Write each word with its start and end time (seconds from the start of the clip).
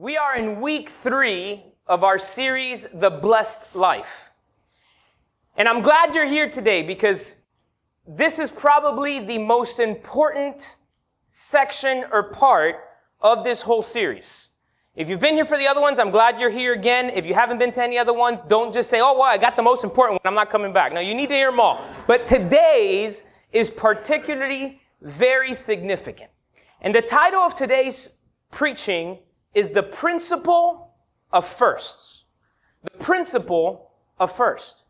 We 0.00 0.16
are 0.16 0.36
in 0.36 0.60
week 0.60 0.90
three 0.90 1.64
of 1.88 2.04
our 2.04 2.20
series, 2.20 2.86
The 2.94 3.10
Blessed 3.10 3.74
Life. 3.74 4.30
And 5.56 5.66
I'm 5.66 5.82
glad 5.82 6.14
you're 6.14 6.24
here 6.24 6.48
today 6.48 6.82
because 6.82 7.34
this 8.06 8.38
is 8.38 8.52
probably 8.52 9.18
the 9.18 9.38
most 9.38 9.80
important 9.80 10.76
section 11.26 12.04
or 12.12 12.30
part 12.30 12.76
of 13.22 13.42
this 13.42 13.60
whole 13.60 13.82
series. 13.82 14.50
If 14.94 15.10
you've 15.10 15.18
been 15.18 15.34
here 15.34 15.44
for 15.44 15.58
the 15.58 15.66
other 15.66 15.80
ones, 15.80 15.98
I'm 15.98 16.12
glad 16.12 16.40
you're 16.40 16.48
here 16.48 16.74
again. 16.74 17.10
If 17.10 17.26
you 17.26 17.34
haven't 17.34 17.58
been 17.58 17.72
to 17.72 17.82
any 17.82 17.98
other 17.98 18.14
ones, 18.14 18.40
don't 18.42 18.72
just 18.72 18.88
say, 18.88 19.00
oh, 19.00 19.14
well, 19.14 19.22
I 19.22 19.36
got 19.36 19.56
the 19.56 19.62
most 19.62 19.82
important 19.82 20.20
one. 20.22 20.30
I'm 20.30 20.36
not 20.36 20.48
coming 20.48 20.72
back. 20.72 20.92
No, 20.92 21.00
you 21.00 21.12
need 21.12 21.30
to 21.30 21.34
hear 21.34 21.50
them 21.50 21.58
all. 21.58 21.84
But 22.06 22.28
today's 22.28 23.24
is 23.50 23.68
particularly 23.68 24.80
very 25.02 25.54
significant. 25.54 26.30
And 26.82 26.94
the 26.94 27.02
title 27.02 27.40
of 27.40 27.56
today's 27.56 28.10
preaching 28.52 29.18
is 29.58 29.70
the 29.70 29.82
principle 29.82 30.94
of 31.32 31.44
firsts. 31.44 32.24
The 32.84 32.96
principle 32.98 33.90
of 34.20 34.30
first. 34.30 34.84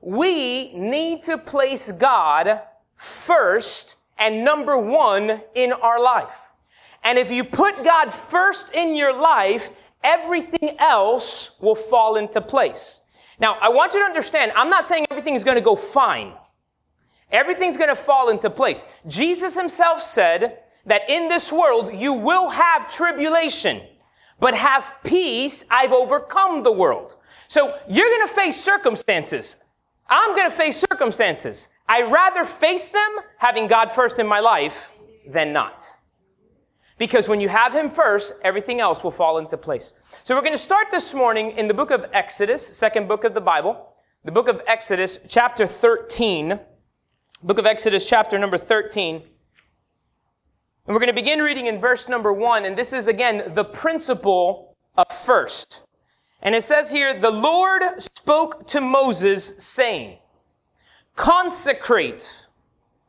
We 0.00 0.72
need 0.72 1.22
to 1.24 1.36
place 1.36 1.92
God 1.92 2.62
first 2.96 3.96
and 4.16 4.42
number 4.42 4.78
one 4.78 5.42
in 5.54 5.72
our 5.74 6.02
life. 6.02 6.40
And 7.04 7.18
if 7.18 7.30
you 7.30 7.44
put 7.44 7.84
God 7.84 8.10
first 8.10 8.72
in 8.72 8.96
your 8.96 9.14
life, 9.14 9.68
everything 10.02 10.76
else 10.78 11.50
will 11.60 11.74
fall 11.74 12.16
into 12.16 12.40
place. 12.40 13.02
Now, 13.38 13.58
I 13.60 13.68
want 13.68 13.92
you 13.92 14.00
to 14.00 14.06
understand, 14.06 14.52
I'm 14.56 14.70
not 14.70 14.88
saying 14.88 15.06
everything 15.10 15.34
is 15.34 15.44
going 15.44 15.56
to 15.56 15.60
go 15.60 15.76
fine. 15.76 16.32
Everything's 17.30 17.76
going 17.76 17.90
to 17.90 17.96
fall 17.96 18.30
into 18.30 18.48
place. 18.48 18.86
Jesus 19.06 19.54
himself 19.54 20.00
said 20.00 20.60
that 20.86 21.02
in 21.10 21.28
this 21.28 21.52
world 21.52 21.92
you 21.92 22.14
will 22.14 22.48
have 22.48 22.90
tribulation 22.90 23.82
but 24.38 24.54
have 24.54 24.94
peace. 25.04 25.64
I've 25.70 25.92
overcome 25.92 26.62
the 26.62 26.72
world. 26.72 27.16
So 27.48 27.78
you're 27.88 28.08
going 28.08 28.26
to 28.26 28.32
face 28.32 28.60
circumstances. 28.60 29.56
I'm 30.08 30.36
going 30.36 30.50
to 30.50 30.56
face 30.56 30.78
circumstances. 30.78 31.68
I 31.88 32.02
rather 32.02 32.44
face 32.44 32.88
them 32.88 33.16
having 33.38 33.66
God 33.66 33.92
first 33.92 34.18
in 34.18 34.26
my 34.26 34.40
life 34.40 34.92
than 35.28 35.52
not. 35.52 35.84
Because 36.98 37.28
when 37.28 37.40
you 37.40 37.48
have 37.48 37.74
Him 37.74 37.90
first, 37.90 38.32
everything 38.42 38.80
else 38.80 39.04
will 39.04 39.10
fall 39.10 39.38
into 39.38 39.56
place. 39.56 39.92
So 40.24 40.34
we're 40.34 40.40
going 40.40 40.52
to 40.52 40.58
start 40.58 40.86
this 40.90 41.12
morning 41.12 41.52
in 41.52 41.68
the 41.68 41.74
book 41.74 41.90
of 41.90 42.06
Exodus, 42.12 42.66
second 42.66 43.06
book 43.06 43.24
of 43.24 43.34
the 43.34 43.40
Bible, 43.40 43.94
the 44.24 44.32
book 44.32 44.48
of 44.48 44.62
Exodus, 44.66 45.18
chapter 45.28 45.66
13. 45.66 46.58
Book 47.42 47.58
of 47.58 47.66
Exodus, 47.66 48.06
chapter 48.06 48.38
number 48.38 48.58
13. 48.58 49.22
And 50.86 50.94
we're 50.94 51.00
going 51.00 51.08
to 51.08 51.20
begin 51.20 51.40
reading 51.40 51.66
in 51.66 51.80
verse 51.80 52.08
number 52.08 52.32
one, 52.32 52.64
and 52.64 52.78
this 52.78 52.92
is 52.92 53.08
again 53.08 53.54
the 53.54 53.64
principle 53.64 54.76
of 54.96 55.06
first. 55.10 55.82
And 56.42 56.54
it 56.54 56.62
says 56.62 56.92
here, 56.92 57.18
the 57.18 57.30
Lord 57.30 57.82
spoke 58.00 58.68
to 58.68 58.80
Moses 58.80 59.54
saying, 59.58 60.18
consecrate. 61.16 62.28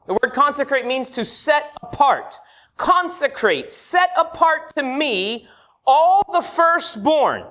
The 0.08 0.14
word 0.14 0.34
consecrate 0.34 0.88
means 0.88 1.12
to 1.12 1.24
set 1.24 1.72
apart. 1.84 2.40
Consecrate, 2.78 3.72
set 3.72 4.10
apart 4.18 4.74
to 4.76 4.82
me 4.82 5.46
all 5.86 6.24
the 6.34 6.42
firstborn. 6.42 7.44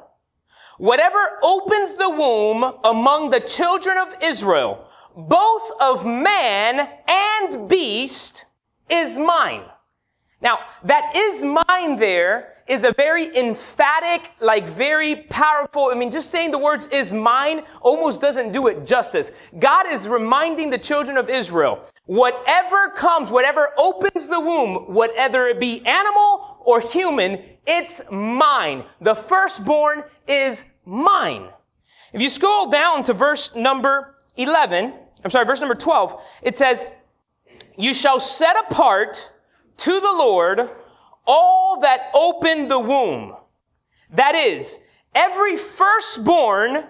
Whatever 0.78 1.38
opens 1.44 1.94
the 1.94 2.10
womb 2.10 2.64
among 2.82 3.30
the 3.30 3.40
children 3.40 3.96
of 3.96 4.12
Israel, 4.20 4.88
both 5.16 5.70
of 5.80 6.04
man 6.04 6.88
and 7.06 7.68
beast, 7.68 8.46
is 8.90 9.16
mine. 9.18 9.62
Now, 10.42 10.58
that 10.84 11.16
is 11.16 11.44
mine 11.44 11.96
there 11.96 12.52
is 12.68 12.84
a 12.84 12.92
very 12.92 13.34
emphatic, 13.36 14.32
like 14.40 14.68
very 14.68 15.16
powerful. 15.30 15.90
I 15.90 15.94
mean, 15.94 16.10
just 16.10 16.30
saying 16.30 16.50
the 16.50 16.58
words 16.58 16.86
is 16.86 17.12
mine 17.12 17.62
almost 17.80 18.20
doesn't 18.20 18.52
do 18.52 18.66
it 18.66 18.84
justice. 18.84 19.30
God 19.58 19.86
is 19.90 20.06
reminding 20.06 20.70
the 20.70 20.78
children 20.78 21.16
of 21.16 21.30
Israel, 21.30 21.84
whatever 22.04 22.90
comes, 22.90 23.30
whatever 23.30 23.70
opens 23.78 24.28
the 24.28 24.40
womb, 24.40 24.92
whatever 24.92 25.48
it 25.48 25.58
be 25.58 25.84
animal 25.86 26.58
or 26.60 26.80
human, 26.80 27.42
it's 27.66 28.02
mine. 28.10 28.84
The 29.00 29.14
firstborn 29.14 30.02
is 30.26 30.64
mine. 30.84 31.48
If 32.12 32.20
you 32.20 32.28
scroll 32.28 32.68
down 32.68 33.04
to 33.04 33.14
verse 33.14 33.54
number 33.54 34.16
11, 34.36 34.92
I'm 35.24 35.30
sorry, 35.30 35.46
verse 35.46 35.60
number 35.60 35.74
12, 35.74 36.20
it 36.42 36.56
says, 36.56 36.86
you 37.78 37.94
shall 37.94 38.20
set 38.20 38.56
apart 38.68 39.30
to 39.78 40.00
the 40.00 40.12
Lord 40.12 40.70
all 41.26 41.80
that 41.80 42.10
open 42.14 42.68
the 42.68 42.78
womb. 42.78 43.36
That 44.10 44.34
is, 44.34 44.78
every 45.14 45.56
firstborn 45.56 46.84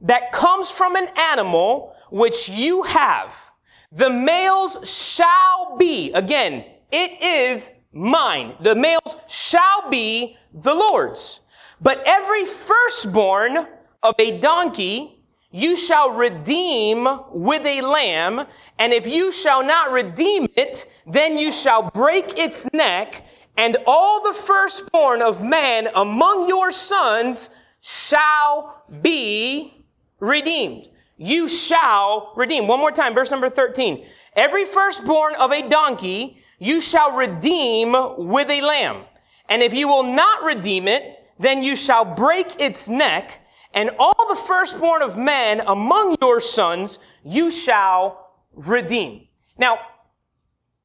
that 0.00 0.32
comes 0.32 0.70
from 0.70 0.96
an 0.96 1.08
animal 1.16 1.94
which 2.10 2.48
you 2.48 2.82
have, 2.82 3.50
the 3.92 4.10
males 4.10 4.78
shall 4.88 5.76
be, 5.78 6.12
again, 6.12 6.64
it 6.90 7.22
is 7.22 7.70
mine. 7.92 8.54
The 8.60 8.74
males 8.74 9.16
shall 9.28 9.88
be 9.90 10.36
the 10.52 10.74
Lord's. 10.74 11.40
But 11.80 12.02
every 12.06 12.44
firstborn 12.44 13.68
of 14.02 14.14
a 14.18 14.38
donkey 14.38 15.23
you 15.54 15.76
shall 15.76 16.10
redeem 16.10 17.06
with 17.30 17.64
a 17.64 17.80
lamb, 17.80 18.44
and 18.76 18.92
if 18.92 19.06
you 19.06 19.30
shall 19.30 19.64
not 19.64 19.92
redeem 19.92 20.48
it, 20.56 20.84
then 21.06 21.38
you 21.38 21.52
shall 21.52 21.92
break 21.92 22.36
its 22.36 22.66
neck, 22.72 23.24
and 23.56 23.76
all 23.86 24.20
the 24.20 24.32
firstborn 24.32 25.22
of 25.22 25.44
man 25.44 25.86
among 25.94 26.48
your 26.48 26.72
sons 26.72 27.50
shall 27.80 28.82
be 29.00 29.86
redeemed. 30.18 30.88
You 31.18 31.48
shall 31.48 32.32
redeem. 32.34 32.66
One 32.66 32.80
more 32.80 32.90
time, 32.90 33.14
verse 33.14 33.30
number 33.30 33.48
13. 33.48 34.04
Every 34.34 34.64
firstborn 34.64 35.36
of 35.36 35.52
a 35.52 35.68
donkey 35.68 36.36
you 36.58 36.80
shall 36.80 37.12
redeem 37.12 37.94
with 38.18 38.50
a 38.50 38.60
lamb. 38.60 39.04
And 39.48 39.62
if 39.62 39.72
you 39.72 39.86
will 39.86 40.02
not 40.02 40.42
redeem 40.42 40.88
it, 40.88 41.24
then 41.38 41.62
you 41.62 41.76
shall 41.76 42.04
break 42.04 42.60
its 42.60 42.88
neck, 42.88 43.40
and 43.74 43.90
all 43.98 44.26
the 44.28 44.40
firstborn 44.40 45.02
of 45.02 45.18
men 45.18 45.60
among 45.66 46.16
your 46.22 46.40
sons 46.40 46.98
you 47.24 47.50
shall 47.50 48.30
redeem. 48.54 49.26
Now, 49.58 49.78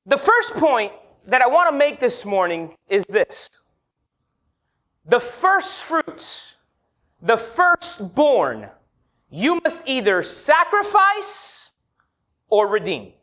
the 0.05 0.17
first 0.17 0.53
point 0.55 0.91
that 1.27 1.41
I 1.41 1.47
want 1.47 1.71
to 1.71 1.77
make 1.77 1.99
this 1.99 2.25
morning 2.25 2.75
is 2.89 3.05
this. 3.05 3.49
The 5.05 5.19
first 5.19 5.83
fruits, 5.83 6.55
the 7.21 7.37
firstborn, 7.37 8.69
you 9.29 9.61
must 9.63 9.87
either 9.87 10.23
sacrifice 10.23 11.71
or 12.49 12.67
redeem. 12.67 13.13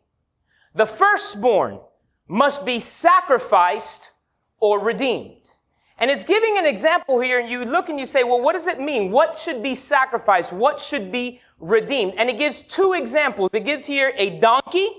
The 0.74 0.86
firstborn 0.86 1.80
must 2.28 2.64
be 2.64 2.78
sacrificed 2.78 4.12
or 4.60 4.80
redeemed. 4.80 5.45
And 5.98 6.10
it's 6.10 6.24
giving 6.24 6.58
an 6.58 6.66
example 6.66 7.20
here, 7.20 7.38
and 7.38 7.48
you 7.48 7.64
look 7.64 7.88
and 7.88 7.98
you 7.98 8.04
say, 8.04 8.22
well, 8.22 8.40
what 8.40 8.52
does 8.52 8.66
it 8.66 8.78
mean? 8.78 9.10
What 9.10 9.34
should 9.34 9.62
be 9.62 9.74
sacrificed? 9.74 10.52
What 10.52 10.78
should 10.78 11.10
be 11.10 11.40
redeemed? 11.58 12.14
And 12.18 12.28
it 12.28 12.36
gives 12.36 12.60
two 12.60 12.92
examples. 12.92 13.50
It 13.54 13.64
gives 13.64 13.86
here 13.86 14.12
a 14.16 14.38
donkey, 14.38 14.90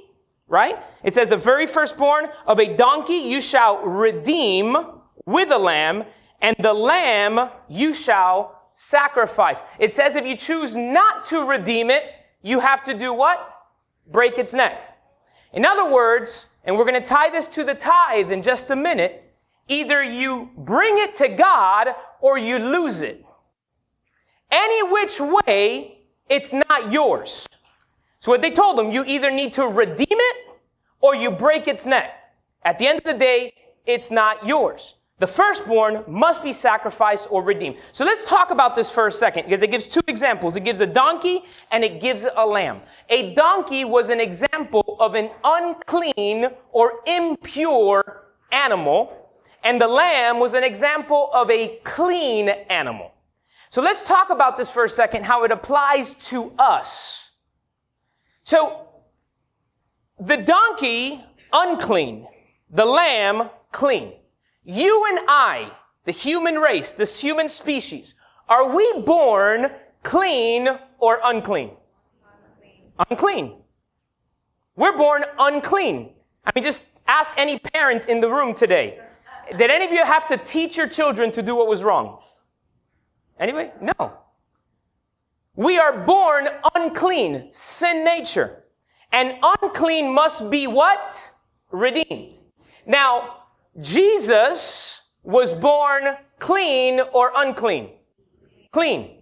right? 0.48 0.78
It 1.04 1.14
says, 1.14 1.28
the 1.28 1.38
very 1.38 1.68
firstborn 1.68 2.30
of 2.48 2.60
a 2.60 2.76
donkey 2.76 3.18
you 3.18 3.42
shall 3.42 3.84
redeem 3.84 4.76
with 5.26 5.52
a 5.52 5.58
lamb, 5.58 6.06
and 6.42 6.56
the 6.60 6.74
lamb 6.74 7.52
you 7.70 7.94
shall 7.94 8.72
sacrifice. 8.74 9.62
It 9.80 9.94
says 9.94 10.16
if 10.16 10.26
you 10.26 10.36
choose 10.36 10.76
not 10.76 11.24
to 11.26 11.46
redeem 11.46 11.92
it, 11.92 12.06
you 12.42 12.60
have 12.60 12.82
to 12.84 12.94
do 12.96 13.14
what? 13.14 13.54
Break 14.12 14.38
its 14.38 14.54
neck. 14.54 14.82
In 15.54 15.66
other 15.66 15.92
words, 15.92 16.48
and 16.64 16.76
we're 16.76 16.86
going 16.86 17.02
to 17.02 17.08
tie 17.08 17.30
this 17.30 17.48
to 17.50 17.64
the 17.64 17.76
tithe 17.76 18.32
in 18.32 18.42
just 18.42 18.70
a 18.72 18.76
minute, 18.76 19.27
Either 19.68 20.04
you 20.04 20.50
bring 20.58 20.98
it 20.98 21.16
to 21.18 21.28
God 21.28 21.90
or 22.22 22.38
you 22.38 22.60
lose 22.60 23.02
it. 23.02 23.24
Any 24.50 24.84
which 24.92 25.20
way, 25.20 26.00
it's 26.30 26.54
not 26.54 26.92
yours. 26.92 27.46
So 28.20 28.32
what 28.32 28.42
they 28.42 28.52
told 28.52 28.78
them, 28.78 28.92
you 28.92 29.04
either 29.06 29.30
need 29.30 29.54
to 29.54 29.64
redeem 29.64 30.08
it 30.10 30.38
or 31.02 31.16
you 31.16 31.32
break 31.32 31.68
its 31.68 31.86
neck. 31.86 32.26
At 32.64 32.80
the 32.80 32.88
end 32.88 33.00
of 33.00 33.04
the 33.04 33.14
day, 33.14 33.54
it's 33.86 34.10
not 34.10 34.46
yours. 34.46 34.96
The 35.20 35.28
firstborn 35.28 36.04
must 36.08 36.44
be 36.44 36.54
sacrificed 36.54 37.28
or 37.32 37.42
redeemed. 37.42 37.78
So 37.92 38.06
let's 38.06 38.24
talk 38.28 38.52
about 38.52 38.76
this 38.76 38.92
for 38.92 39.08
a 39.08 39.12
second 39.12 39.46
because 39.46 39.64
it 39.64 39.72
gives 39.72 39.88
two 39.88 40.02
examples. 40.08 40.56
It 40.56 40.64
gives 40.64 40.80
a 40.80 40.86
donkey 40.86 41.44
and 41.72 41.84
it 41.84 42.00
gives 42.00 42.26
a 42.36 42.46
lamb. 42.46 42.82
A 43.10 43.34
donkey 43.34 43.84
was 43.84 44.10
an 44.10 44.20
example 44.20 44.96
of 45.00 45.16
an 45.16 45.32
unclean 45.44 46.48
or 46.72 47.00
impure 47.08 48.28
animal 48.52 49.27
and 49.68 49.82
the 49.82 49.88
lamb 49.90 50.40
was 50.40 50.54
an 50.54 50.64
example 50.64 51.30
of 51.34 51.52
a 51.52 51.78
clean 51.84 52.48
animal. 52.48 53.12
So 53.70 53.82
let's 53.82 54.02
talk 54.02 54.30
about 54.30 54.58
this 54.58 54.70
for 54.70 54.86
a 54.86 54.90
second, 54.90 55.26
how 55.26 55.44
it 55.44 55.52
applies 55.52 56.14
to 56.32 56.54
us. 56.58 57.32
So, 58.46 58.88
the 60.22 60.38
donkey, 60.38 61.22
unclean. 61.52 62.28
The 62.70 62.86
lamb, 62.86 63.50
clean. 63.74 64.14
You 64.64 65.06
and 65.10 65.20
I, 65.28 65.70
the 66.06 66.14
human 66.14 66.56
race, 66.56 66.94
this 66.94 67.20
human 67.20 67.50
species, 67.50 68.16
are 68.48 68.74
we 68.74 69.02
born 69.02 69.70
clean 70.02 70.70
or 70.98 71.20
unclean? 71.26 71.72
Unclean. 72.56 72.82
unclean. 73.12 73.54
We're 74.78 74.98
born 74.98 75.26
unclean. 75.38 76.14
I 76.46 76.52
mean, 76.56 76.64
just 76.64 76.84
ask 77.06 77.34
any 77.36 77.60
parent 77.60 78.06
in 78.06 78.22
the 78.22 78.30
room 78.30 78.54
today. 78.54 79.02
Did 79.56 79.72
any 79.72 79.86
of 79.86 79.92
you 79.92 80.04
have 80.04 80.28
to 80.28 80.38
teach 80.38 80.76
your 80.78 80.88
children 80.88 81.32
to 81.32 81.42
do 81.42 81.56
what 81.56 81.68
was 81.68 81.84
wrong? 81.84 82.20
Anybody? 83.40 83.70
No. 83.82 84.14
We 85.56 85.80
are 85.80 86.06
born 86.06 86.50
unclean, 86.76 87.50
sin 87.52 88.04
nature. 88.04 88.64
And 89.12 89.36
unclean 89.62 90.14
must 90.14 90.50
be 90.50 90.68
what? 90.68 91.32
Redeemed. 91.72 92.40
Now, 92.86 93.44
Jesus 93.80 95.04
was 95.24 95.54
born 95.54 96.18
clean 96.40 97.02
or 97.14 97.32
unclean? 97.36 97.90
Clean. 98.72 99.17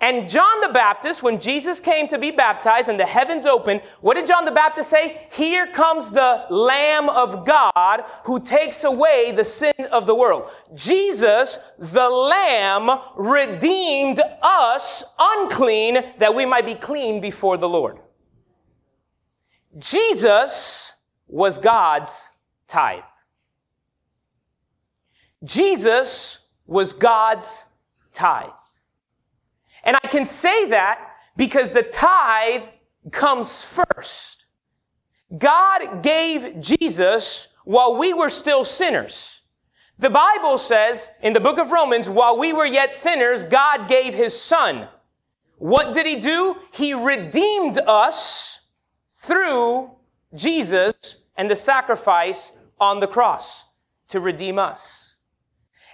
And 0.00 0.28
John 0.28 0.60
the 0.60 0.68
Baptist, 0.68 1.22
when 1.22 1.40
Jesus 1.40 1.80
came 1.80 2.08
to 2.08 2.18
be 2.18 2.30
baptized 2.30 2.88
and 2.88 3.00
the 3.00 3.06
heavens 3.06 3.46
opened, 3.46 3.80
what 4.00 4.14
did 4.14 4.26
John 4.26 4.44
the 4.44 4.50
Baptist 4.50 4.90
say? 4.90 5.28
Here 5.32 5.66
comes 5.66 6.10
the 6.10 6.44
Lamb 6.50 7.08
of 7.08 7.46
God 7.46 8.04
who 8.24 8.38
takes 8.40 8.84
away 8.84 9.32
the 9.32 9.44
sin 9.44 9.72
of 9.92 10.06
the 10.06 10.14
world. 10.14 10.50
Jesus, 10.74 11.58
the 11.78 12.08
Lamb, 12.08 13.00
redeemed 13.16 14.20
us 14.42 15.04
unclean 15.18 16.04
that 16.18 16.34
we 16.34 16.44
might 16.44 16.66
be 16.66 16.74
clean 16.74 17.20
before 17.20 17.56
the 17.56 17.68
Lord. 17.68 17.98
Jesus 19.78 20.92
was 21.28 21.56
God's 21.56 22.30
tithe. 22.68 23.02
Jesus 25.44 26.40
was 26.66 26.92
God's 26.92 27.64
tithe. 28.12 28.50
And 29.84 29.96
I 30.02 30.08
can 30.08 30.24
say 30.24 30.66
that 30.70 31.16
because 31.36 31.70
the 31.70 31.82
tithe 31.82 32.64
comes 33.10 33.64
first. 33.64 34.46
God 35.36 36.02
gave 36.02 36.60
Jesus 36.60 37.48
while 37.64 37.96
we 37.96 38.14
were 38.14 38.30
still 38.30 38.64
sinners. 38.64 39.40
The 39.98 40.10
Bible 40.10 40.58
says 40.58 41.10
in 41.22 41.32
the 41.32 41.40
book 41.40 41.58
of 41.58 41.70
Romans, 41.70 42.08
while 42.08 42.38
we 42.38 42.52
were 42.52 42.66
yet 42.66 42.92
sinners, 42.92 43.44
God 43.44 43.88
gave 43.88 44.14
his 44.14 44.38
son. 44.38 44.88
What 45.58 45.94
did 45.94 46.06
he 46.06 46.16
do? 46.16 46.56
He 46.72 46.94
redeemed 46.94 47.78
us 47.78 48.60
through 49.10 49.90
Jesus 50.34 50.92
and 51.36 51.50
the 51.50 51.56
sacrifice 51.56 52.52
on 52.80 53.00
the 53.00 53.06
cross 53.06 53.64
to 54.08 54.20
redeem 54.20 54.58
us. 54.58 55.03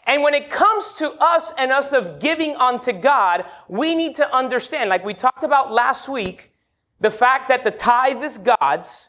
And 0.07 0.23
when 0.23 0.35
it 0.35 0.51
comes 0.51 0.95
to 0.95 1.13
us 1.13 1.53
and 1.59 1.71
us 1.71 1.93
of 1.93 2.19
giving 2.19 2.57
unto 2.57 2.93
God, 2.93 3.45
we 3.69 3.95
need 3.95 4.17
to 4.17 4.35
understand, 4.35 4.89
like 4.89 5.05
we 5.05 5.15
talked 5.15 5.45
about 5.45 5.73
last 5.73 6.09
week, 6.09 6.53
the 7.01 7.11
fact 7.11 7.49
that 7.49 7.65
the 7.65 7.71
tithe 7.71 8.23
is 8.23 8.39
God's. 8.39 9.09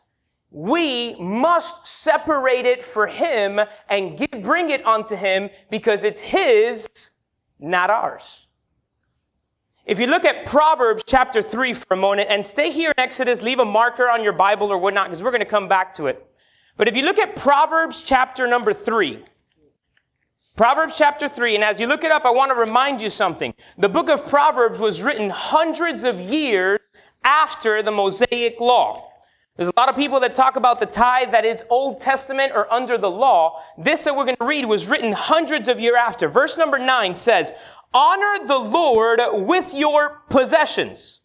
We 0.52 1.16
must 1.16 1.88
separate 1.88 2.66
it 2.66 2.84
for 2.84 3.08
Him 3.08 3.60
and 3.90 4.18
give, 4.18 4.44
bring 4.44 4.70
it 4.70 4.86
unto 4.86 5.16
Him 5.16 5.50
because 5.70 6.04
it's 6.04 6.22
His, 6.22 7.12
not 7.60 7.90
ours. 7.90 8.48
If 9.86 10.00
you 10.00 10.08
look 10.08 10.26
at 10.26 10.46
Proverbs 10.46 11.04
chapter 11.08 11.42
3 11.42 11.74
for 11.74 11.94
a 11.94 11.98
moment 11.98 12.30
and 12.30 12.46
stay 12.46 12.70
here 12.70 12.92
in 12.92 13.00
Exodus, 13.00 13.42
leave 13.42 13.60
a 13.60 13.66
marker 13.66 14.10
on 14.10 14.24
your 14.24 14.34
Bible 14.34 14.72
or 14.72 14.78
whatnot 14.78 15.10
because 15.10 15.24
we're 15.24 15.32
going 15.32 15.40
to 15.40 15.46
come 15.46 15.68
back 15.68 15.94
to 15.96 16.08
it. 16.08 16.26
But 16.78 16.88
if 16.88 16.96
you 16.96 17.02
look 17.02 17.18
at 17.18 17.36
Proverbs 17.36 18.02
chapter 18.02 18.48
number 18.48 18.74
3, 18.74 19.24
Proverbs 20.58 20.96
chapter 20.98 21.30
3, 21.30 21.56
and 21.56 21.64
as 21.64 21.80
you 21.80 21.88
look 21.88 22.04
it 22.04 22.12
up, 22.12 22.26
I 22.26 22.30
want 22.30 22.52
to 22.52 22.56
remind 22.56 23.02
you 23.02 23.10
something. 23.10 23.54
The 23.78 23.90
book 23.90 24.10
of 24.10 24.28
Proverbs 24.28 24.80
was 24.80 25.02
written 25.02 25.30
hundreds 25.30 26.04
of 26.04 26.20
years 26.20 26.80
after 27.24 27.82
the 27.82 27.92
Mosaic 27.92 28.60
law. 28.60 29.12
There's 29.56 29.70
a 29.70 29.80
lot 29.80 29.90
of 29.90 29.96
people 29.96 30.20
that 30.20 30.34
talk 30.34 30.58
about 30.58 30.80
the 30.80 30.86
tithe 30.86 31.32
that 31.32 31.46
is 31.46 31.64
Old 31.70 32.02
Testament 32.02 32.52
or 32.54 32.72
under 32.72 32.98
the 32.98 33.10
law. 33.10 33.62
This 33.78 34.04
that 34.04 34.16
we're 34.16 34.26
going 34.26 34.38
to 34.38 34.46
read 34.46 34.66
was 34.66 34.88
written 34.88 35.14
hundreds 35.14 35.68
of 35.68 35.80
years 35.80 35.96
after. 35.98 36.28
Verse 36.28 36.58
number 36.58 36.78
9 36.78 37.16
says, 37.16 37.54
Honor 37.94 38.46
the 38.46 38.58
Lord 38.58 39.22
with 39.34 39.74
your 39.74 40.22
possessions, 40.30 41.22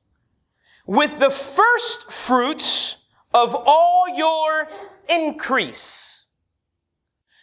with 0.87 1.19
the 1.19 1.31
first 1.31 2.12
fruits 2.12 2.99
of 3.34 3.55
all 3.55 4.05
your 4.08 4.69
increase. 5.08 6.15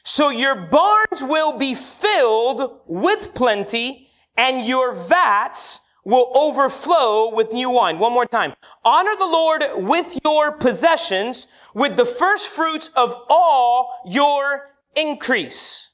So 0.04 0.30
your 0.30 0.56
barns 0.56 1.22
will 1.22 1.58
be 1.58 1.76
filled 1.76 2.82
with 2.86 3.34
plenty 3.34 4.10
and 4.38 4.66
your 4.66 4.94
vats 4.94 5.80
will 6.06 6.32
overflow 6.36 7.34
with 7.34 7.54
new 7.54 7.70
wine. 7.70 8.00
One 8.00 8.12
more 8.12 8.26
time. 8.26 8.54
Honor 8.84 9.16
the 9.16 9.26
Lord 9.26 9.64
with 9.76 10.20
your 10.26 10.52
possessions, 10.52 11.48
with 11.74 11.96
the 11.96 12.06
first 12.06 12.48
fruits 12.48 12.90
of 12.96 13.16
all 13.30 14.02
your 14.06 14.72
increase. 14.96 15.92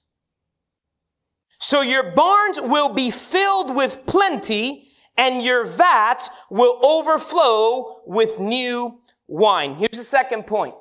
So 1.59 1.81
your 1.81 2.11
barns 2.11 2.59
will 2.59 2.89
be 2.89 3.11
filled 3.11 3.75
with 3.75 4.05
plenty 4.07 4.87
and 5.17 5.43
your 5.43 5.65
vats 5.65 6.29
will 6.49 6.79
overflow 6.81 8.01
with 8.07 8.39
new 8.39 9.01
wine. 9.27 9.75
Here's 9.75 9.97
the 9.97 10.03
second 10.03 10.47
point. 10.47 10.73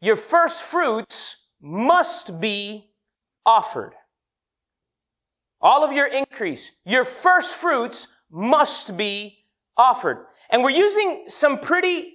Your 0.00 0.16
first 0.16 0.62
fruits 0.62 1.36
must 1.60 2.40
be 2.40 2.90
offered. 3.44 3.92
All 5.60 5.84
of 5.84 5.92
your 5.92 6.06
increase, 6.06 6.72
your 6.84 7.04
first 7.04 7.54
fruits 7.54 8.08
must 8.30 8.96
be 8.96 9.38
offered. 9.76 10.26
And 10.50 10.62
we're 10.62 10.70
using 10.70 11.24
some 11.28 11.58
pretty 11.58 12.14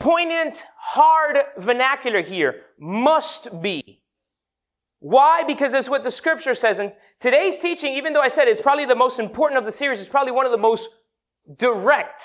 poignant, 0.00 0.64
hard 0.76 1.38
vernacular 1.58 2.20
here. 2.20 2.62
Must 2.78 3.62
be. 3.62 4.02
Why? 5.00 5.44
Because 5.44 5.72
that's 5.72 5.88
what 5.88 6.02
the 6.02 6.10
scripture 6.10 6.54
says. 6.54 6.80
And 6.80 6.92
today's 7.20 7.58
teaching, 7.58 7.94
even 7.94 8.12
though 8.12 8.20
I 8.20 8.28
said 8.28 8.48
it's 8.48 8.60
probably 8.60 8.84
the 8.84 8.96
most 8.96 9.20
important 9.20 9.58
of 9.58 9.64
the 9.64 9.72
series, 9.72 10.00
is 10.00 10.08
probably 10.08 10.32
one 10.32 10.46
of 10.46 10.52
the 10.52 10.58
most 10.58 10.88
direct 11.56 12.24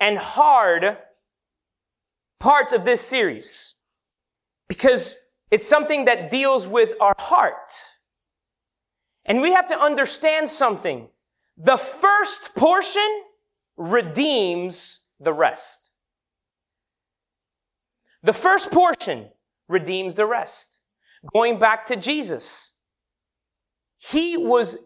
and 0.00 0.16
hard 0.16 0.96
parts 2.38 2.72
of 2.72 2.84
this 2.84 3.00
series 3.00 3.74
because 4.68 5.16
it's 5.50 5.66
something 5.66 6.04
that 6.04 6.30
deals 6.30 6.66
with 6.66 6.92
our 7.00 7.14
heart. 7.18 7.72
And 9.24 9.40
we 9.40 9.52
have 9.52 9.66
to 9.66 9.78
understand 9.78 10.48
something. 10.48 11.08
The 11.56 11.76
first 11.76 12.54
portion 12.54 13.22
redeems 13.76 15.00
the 15.20 15.32
rest. 15.32 15.90
The 18.22 18.32
first 18.32 18.70
portion 18.70 19.30
redeems 19.68 20.14
the 20.14 20.26
rest. 20.26 20.78
Going 21.32 21.58
back 21.58 21.86
to 21.86 21.96
Jesus, 21.96 22.72
he 23.98 24.36
was 24.36 24.78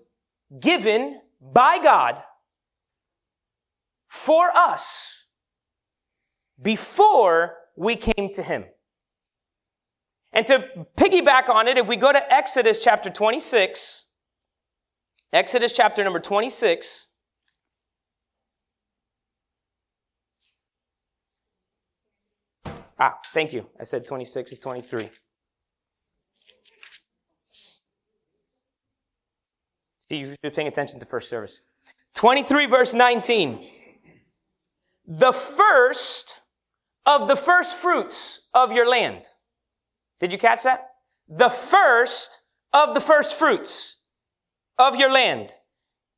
given 0.60 1.20
by 1.40 1.78
God 1.82 2.22
for 4.08 4.50
us 4.54 5.24
before 6.60 7.54
we 7.76 7.96
came 7.96 8.32
to 8.34 8.42
him. 8.42 8.64
And 10.32 10.46
to 10.46 10.64
piggyback 10.96 11.48
on 11.48 11.68
it, 11.68 11.76
if 11.76 11.86
we 11.86 11.96
go 11.96 12.12
to 12.12 12.32
Exodus 12.32 12.82
chapter 12.82 13.10
26, 13.10 14.04
Exodus 15.32 15.72
chapter 15.72 16.02
number 16.04 16.20
26, 16.20 17.08
Ah, 22.98 23.18
thank 23.32 23.52
you. 23.52 23.66
I 23.80 23.82
said 23.82 24.06
26 24.06 24.52
is 24.52 24.58
23. 24.60 25.10
See, 30.08 30.16
you 30.18 30.26
should 30.26 30.40
be 30.40 30.50
paying 30.50 30.68
attention 30.68 31.00
to 31.00 31.06
first 31.06 31.28
service. 31.28 31.62
23 32.14 32.66
verse 32.66 32.94
19. 32.94 33.66
The 35.08 35.32
first 35.32 36.42
of 37.04 37.26
the 37.26 37.34
first 37.34 37.74
fruits 37.74 38.42
of 38.54 38.70
your 38.70 38.88
land. 38.88 39.28
Did 40.22 40.32
you 40.32 40.38
catch 40.38 40.62
that? 40.62 40.90
The 41.28 41.50
first 41.50 42.40
of 42.72 42.94
the 42.94 43.00
first 43.00 43.36
fruits 43.38 43.96
of 44.78 44.96
your 44.96 45.10
land 45.10 45.52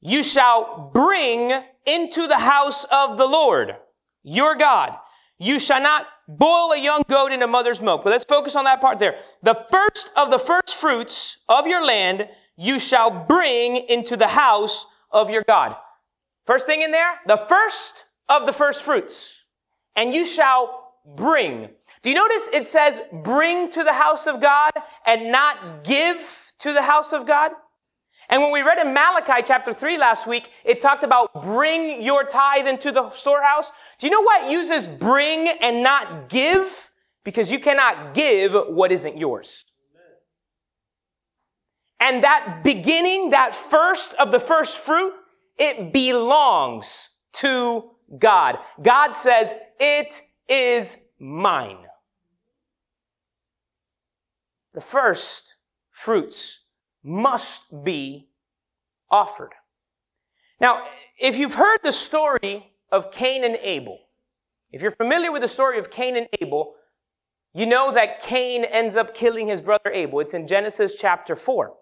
you 0.02 0.22
shall 0.22 0.90
bring 0.92 1.50
into 1.86 2.26
the 2.26 2.38
house 2.38 2.84
of 2.90 3.16
the 3.16 3.26
Lord, 3.26 3.74
your 4.22 4.54
God. 4.56 4.94
You 5.38 5.58
shall 5.58 5.80
not 5.80 6.06
boil 6.28 6.72
a 6.72 6.78
young 6.78 7.02
goat 7.08 7.32
in 7.32 7.42
a 7.42 7.46
mother's 7.46 7.80
milk. 7.80 8.04
But 8.04 8.10
let's 8.10 8.24
focus 8.24 8.54
on 8.54 8.64
that 8.64 8.82
part 8.82 8.98
there. 8.98 9.16
The 9.42 9.64
first 9.70 10.10
of 10.16 10.30
the 10.30 10.38
first 10.38 10.74
fruits 10.74 11.38
of 11.48 11.66
your 11.66 11.84
land 11.84 12.28
you 12.58 12.78
shall 12.78 13.10
bring 13.10 13.76
into 13.88 14.16
the 14.16 14.28
house 14.28 14.84
of 15.10 15.30
your 15.30 15.44
God. 15.48 15.76
First 16.46 16.66
thing 16.66 16.82
in 16.82 16.90
there, 16.90 17.20
the 17.26 17.42
first 17.48 18.04
of 18.28 18.44
the 18.44 18.52
first 18.52 18.82
fruits. 18.82 19.40
And 19.96 20.12
you 20.12 20.26
shall 20.26 20.92
bring. 21.16 21.70
Do 22.04 22.10
you 22.10 22.16
notice 22.16 22.50
it 22.52 22.66
says 22.66 23.00
bring 23.12 23.70
to 23.70 23.82
the 23.82 23.94
house 23.94 24.26
of 24.26 24.38
God 24.38 24.72
and 25.06 25.32
not 25.32 25.84
give 25.84 26.52
to 26.58 26.74
the 26.74 26.82
house 26.82 27.14
of 27.14 27.26
God? 27.26 27.52
And 28.28 28.42
when 28.42 28.52
we 28.52 28.60
read 28.60 28.78
in 28.78 28.92
Malachi 28.92 29.42
chapter 29.42 29.72
3 29.72 29.96
last 29.96 30.26
week, 30.26 30.50
it 30.64 30.80
talked 30.80 31.02
about 31.02 31.42
bring 31.42 32.02
your 32.02 32.24
tithe 32.24 32.66
into 32.66 32.92
the 32.92 33.08
storehouse. 33.10 33.72
Do 33.98 34.06
you 34.06 34.10
know 34.10 34.20
why 34.20 34.46
it 34.46 34.52
uses 34.52 34.86
bring 34.86 35.48
and 35.48 35.82
not 35.82 36.28
give? 36.28 36.90
Because 37.24 37.50
you 37.50 37.58
cannot 37.58 38.12
give 38.12 38.52
what 38.52 38.92
isn't 38.92 39.16
yours. 39.16 39.64
And 42.00 42.22
that 42.22 42.60
beginning, 42.62 43.30
that 43.30 43.54
first 43.54 44.12
of 44.14 44.30
the 44.30 44.40
first 44.40 44.76
fruit, 44.76 45.14
it 45.56 45.90
belongs 45.90 47.08
to 47.34 47.92
God. 48.18 48.58
God 48.82 49.12
says, 49.12 49.54
it 49.80 50.20
is 50.46 50.98
mine. 51.18 51.78
The 54.74 54.80
first 54.80 55.56
fruits 55.90 56.60
must 57.02 57.84
be 57.84 58.28
offered. 59.10 59.52
Now, 60.60 60.84
if 61.18 61.38
you've 61.38 61.54
heard 61.54 61.78
the 61.82 61.92
story 61.92 62.72
of 62.90 63.12
Cain 63.12 63.44
and 63.44 63.56
Abel, 63.62 63.98
if 64.72 64.82
you're 64.82 64.90
familiar 64.90 65.30
with 65.30 65.42
the 65.42 65.48
story 65.48 65.78
of 65.78 65.90
Cain 65.90 66.16
and 66.16 66.26
Abel, 66.40 66.74
you 67.52 67.66
know 67.66 67.92
that 67.92 68.20
Cain 68.20 68.64
ends 68.64 68.96
up 68.96 69.14
killing 69.14 69.46
his 69.46 69.60
brother 69.60 69.90
Abel. 69.92 70.18
It's 70.18 70.34
in 70.34 70.48
Genesis 70.48 70.96
chapter 70.96 71.36
4. 71.36 71.72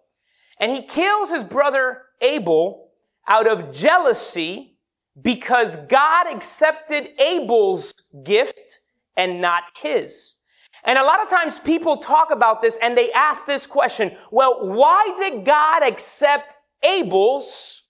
And 0.61 0.71
he 0.71 0.83
kills 0.83 1.31
his 1.31 1.45
brother 1.45 2.03
Abel 2.21 2.91
out 3.27 3.47
of 3.47 3.73
jealousy 3.73 4.77
because 5.21 5.77
God 5.89 6.27
accepted 6.27 7.09
Abel's 7.21 7.95
gift 8.25 8.81
and 9.17 9.41
not 9.41 9.63
his. 9.81 10.37
And 10.85 10.99
a 10.99 11.05
lot 11.05 11.23
of 11.23 11.29
times 11.29 11.61
people 11.61 11.97
talk 11.97 12.31
about 12.31 12.61
this 12.61 12.77
and 12.83 12.97
they 12.97 13.13
ask 13.13 13.47
this 13.47 13.67
question, 13.67 14.17
well, 14.31 14.67
why 14.67 15.15
did 15.17 15.45
God 15.45 15.83
accept 15.83 16.57
Abel's 16.83 17.83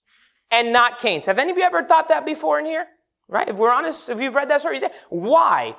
and 0.51 0.73
not 0.73 0.99
Cain's? 0.99 1.25
Have 1.25 1.39
any 1.39 1.51
of 1.51 1.57
you 1.57 1.63
ever 1.63 1.85
thought 1.85 2.09
that 2.09 2.27
before 2.27 2.59
in 2.59 2.67
here? 2.67 2.87
Right? 3.29 3.49
If 3.49 3.57
we're 3.57 3.73
honest, 3.73 4.11
if 4.11 4.21
you've 4.21 4.35
read 4.35 4.51
that 4.51 4.61
story, 4.61 4.81
why? 5.09 5.75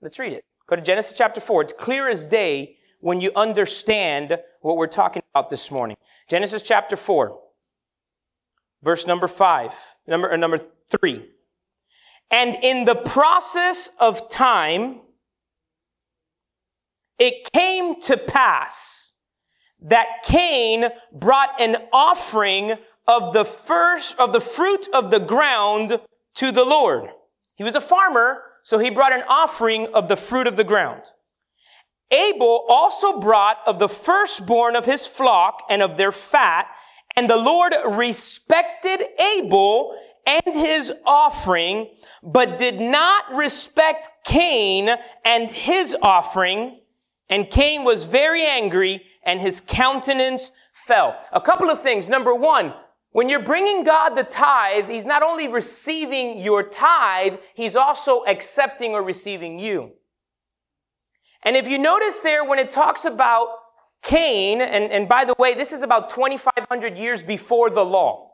Let's 0.00 0.18
read 0.18 0.32
it. 0.32 0.44
Go 0.66 0.76
to 0.76 0.82
Genesis 0.82 1.12
chapter 1.12 1.40
4. 1.40 1.62
It's 1.62 1.72
clear 1.74 2.08
as 2.08 2.24
day 2.24 2.76
when 3.00 3.20
you 3.20 3.30
understand 3.36 4.38
what 4.60 4.76
we're 4.76 4.86
talking 4.86 5.22
about 5.34 5.50
this 5.50 5.70
morning. 5.70 5.96
Genesis 6.28 6.62
chapter 6.62 6.96
4, 6.96 7.38
verse 8.82 9.06
number 9.06 9.26
5, 9.26 9.72
number, 10.06 10.32
uh, 10.32 10.36
number 10.36 10.60
3. 10.90 11.26
And 12.30 12.56
in 12.62 12.84
the 12.84 12.94
process 12.94 13.90
of 13.98 14.30
time, 14.30 15.00
it 17.20 17.52
came 17.52 18.00
to 18.00 18.16
pass 18.16 19.12
that 19.82 20.06
Cain 20.24 20.86
brought 21.12 21.60
an 21.60 21.76
offering 21.92 22.74
of 23.06 23.32
the 23.32 23.44
first, 23.44 24.16
of 24.18 24.32
the 24.32 24.40
fruit 24.40 24.88
of 24.92 25.10
the 25.10 25.20
ground 25.20 26.00
to 26.34 26.50
the 26.50 26.64
Lord. 26.64 27.10
He 27.54 27.62
was 27.62 27.74
a 27.74 27.80
farmer, 27.80 28.42
so 28.62 28.78
he 28.78 28.90
brought 28.90 29.12
an 29.12 29.22
offering 29.28 29.88
of 29.94 30.08
the 30.08 30.16
fruit 30.16 30.46
of 30.46 30.56
the 30.56 30.64
ground. 30.64 31.02
Abel 32.10 32.64
also 32.68 33.20
brought 33.20 33.58
of 33.66 33.78
the 33.78 33.88
firstborn 33.88 34.74
of 34.74 34.86
his 34.86 35.06
flock 35.06 35.62
and 35.68 35.82
of 35.82 35.96
their 35.96 36.12
fat, 36.12 36.68
and 37.14 37.28
the 37.28 37.36
Lord 37.36 37.74
respected 37.84 39.02
Abel 39.20 39.94
and 40.26 40.54
his 40.54 40.92
offering, 41.04 41.88
but 42.22 42.58
did 42.58 42.80
not 42.80 43.24
respect 43.32 44.10
Cain 44.24 44.90
and 45.24 45.50
his 45.50 45.94
offering. 46.02 46.80
And 47.30 47.48
Cain 47.48 47.84
was 47.84 48.04
very 48.04 48.44
angry 48.44 49.04
and 49.22 49.40
his 49.40 49.60
countenance 49.60 50.50
fell. 50.72 51.16
A 51.32 51.40
couple 51.40 51.70
of 51.70 51.80
things. 51.80 52.08
Number 52.08 52.34
one, 52.34 52.74
when 53.12 53.28
you're 53.28 53.42
bringing 53.42 53.84
God 53.84 54.10
the 54.10 54.24
tithe, 54.24 54.88
He's 54.88 55.04
not 55.04 55.22
only 55.22 55.48
receiving 55.48 56.40
your 56.40 56.62
tithe, 56.62 57.38
He's 57.54 57.76
also 57.76 58.24
accepting 58.24 58.92
or 58.92 59.02
receiving 59.02 59.58
you. 59.58 59.92
And 61.42 61.56
if 61.56 61.66
you 61.66 61.78
notice 61.78 62.18
there, 62.18 62.44
when 62.44 62.58
it 62.58 62.70
talks 62.70 63.04
about 63.04 63.48
Cain, 64.02 64.60
and, 64.60 64.92
and 64.92 65.08
by 65.08 65.24
the 65.24 65.34
way, 65.38 65.54
this 65.54 65.72
is 65.72 65.82
about 65.82 66.10
2,500 66.10 66.98
years 66.98 67.22
before 67.22 67.70
the 67.70 67.84
law. 67.84 68.32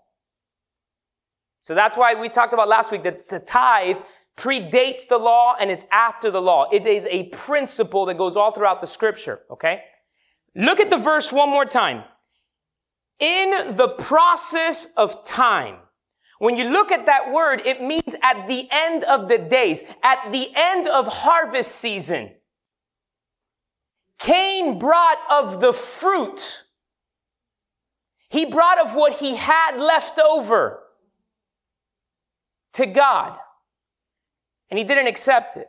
So 1.63 1.75
that's 1.75 1.97
why 1.97 2.15
we 2.15 2.29
talked 2.29 2.53
about 2.53 2.69
last 2.69 2.93
week 2.93 3.03
that 3.05 3.29
the 3.29 3.41
tithe 3.41 3.97
predates 4.37 5.09
the 5.09 5.19
law 5.19 5.57
and 5.59 5.71
it's 5.71 5.87
after 5.91 6.31
the 6.31 6.43
law. 6.43 6.69
It 6.71 6.87
is 6.87 7.07
a 7.07 7.25
principle 7.25 8.07
that 8.07 8.19
goes 8.19 8.37
all 8.37 8.53
throughout 8.53 8.81
the 8.81 8.87
scripture, 8.87 9.41
okay? 9.51 9.83
Look 10.55 10.79
at 10.79 10.91
the 10.91 10.99
verse 10.99 11.33
one 11.33 11.51
more 11.51 11.65
time. 11.65 12.05
In 13.19 13.77
the 13.77 13.89
process 13.89 14.89
of 14.97 15.25
time. 15.25 15.79
When 16.39 16.59
you 16.59 16.65
look 16.65 16.93
at 16.93 17.07
that 17.07 17.33
word, 17.33 17.63
it 17.65 17.81
means 17.81 18.15
at 18.23 18.47
the 18.47 18.69
end 18.71 19.05
of 19.05 19.29
the 19.29 19.39
days, 19.39 19.83
at 20.03 20.33
the 20.33 20.49
end 20.55 20.87
of 20.87 21.07
harvest 21.07 21.77
season. 21.77 22.31
Cain 24.19 24.79
brought 24.79 25.19
of 25.31 25.63
the 25.63 25.73
fruit. 25.73 26.65
He 28.29 28.45
brought 28.45 28.79
of 28.79 28.95
what 28.95 29.15
he 29.15 29.37
had 29.37 29.79
left 29.79 30.19
over 30.19 30.83
to 32.75 32.85
God 32.85 33.39
and 34.71 34.79
he 34.79 34.85
didn't 34.85 35.07
accept 35.07 35.57
it. 35.57 35.69